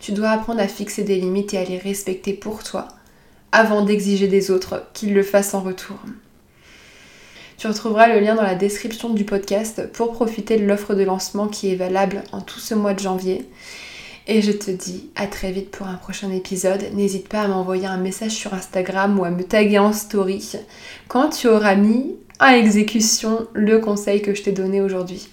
Tu 0.00 0.12
dois 0.12 0.30
apprendre 0.30 0.60
à 0.60 0.68
fixer 0.68 1.04
des 1.04 1.16
limites 1.16 1.54
et 1.54 1.58
à 1.58 1.64
les 1.64 1.78
respecter 1.78 2.32
pour 2.32 2.62
toi 2.62 2.88
avant 3.52 3.84
d'exiger 3.84 4.28
des 4.28 4.50
autres 4.50 4.86
qu'ils 4.94 5.12
le 5.12 5.22
fassent 5.22 5.54
en 5.54 5.60
retour. 5.60 5.98
Tu 7.58 7.66
retrouveras 7.66 8.08
le 8.08 8.20
lien 8.20 8.36
dans 8.36 8.42
la 8.42 8.54
description 8.54 9.10
du 9.10 9.24
podcast 9.24 9.92
pour 9.92 10.12
profiter 10.12 10.56
de 10.56 10.64
l'offre 10.64 10.94
de 10.94 11.02
lancement 11.02 11.46
qui 11.46 11.70
est 11.70 11.76
valable 11.76 12.22
en 12.32 12.40
tout 12.40 12.60
ce 12.60 12.74
mois 12.74 12.94
de 12.94 13.00
janvier. 13.00 13.44
Et 14.26 14.42
je 14.42 14.52
te 14.52 14.70
dis 14.70 15.10
à 15.16 15.26
très 15.26 15.50
vite 15.50 15.70
pour 15.70 15.86
un 15.86 15.94
prochain 15.94 16.30
épisode. 16.30 16.84
N'hésite 16.94 17.28
pas 17.28 17.42
à 17.42 17.48
m'envoyer 17.48 17.86
un 17.86 17.96
message 17.96 18.32
sur 18.32 18.54
Instagram 18.54 19.18
ou 19.18 19.24
à 19.24 19.30
me 19.30 19.42
taguer 19.42 19.78
en 19.78 19.92
story 19.92 20.52
quand 21.08 21.30
tu 21.30 21.48
auras 21.48 21.74
mis 21.74 22.16
à 22.38 22.56
exécution 22.56 23.46
le 23.52 23.78
conseil 23.78 24.22
que 24.22 24.34
je 24.34 24.42
t'ai 24.42 24.52
donné 24.52 24.80
aujourd'hui. 24.80 25.28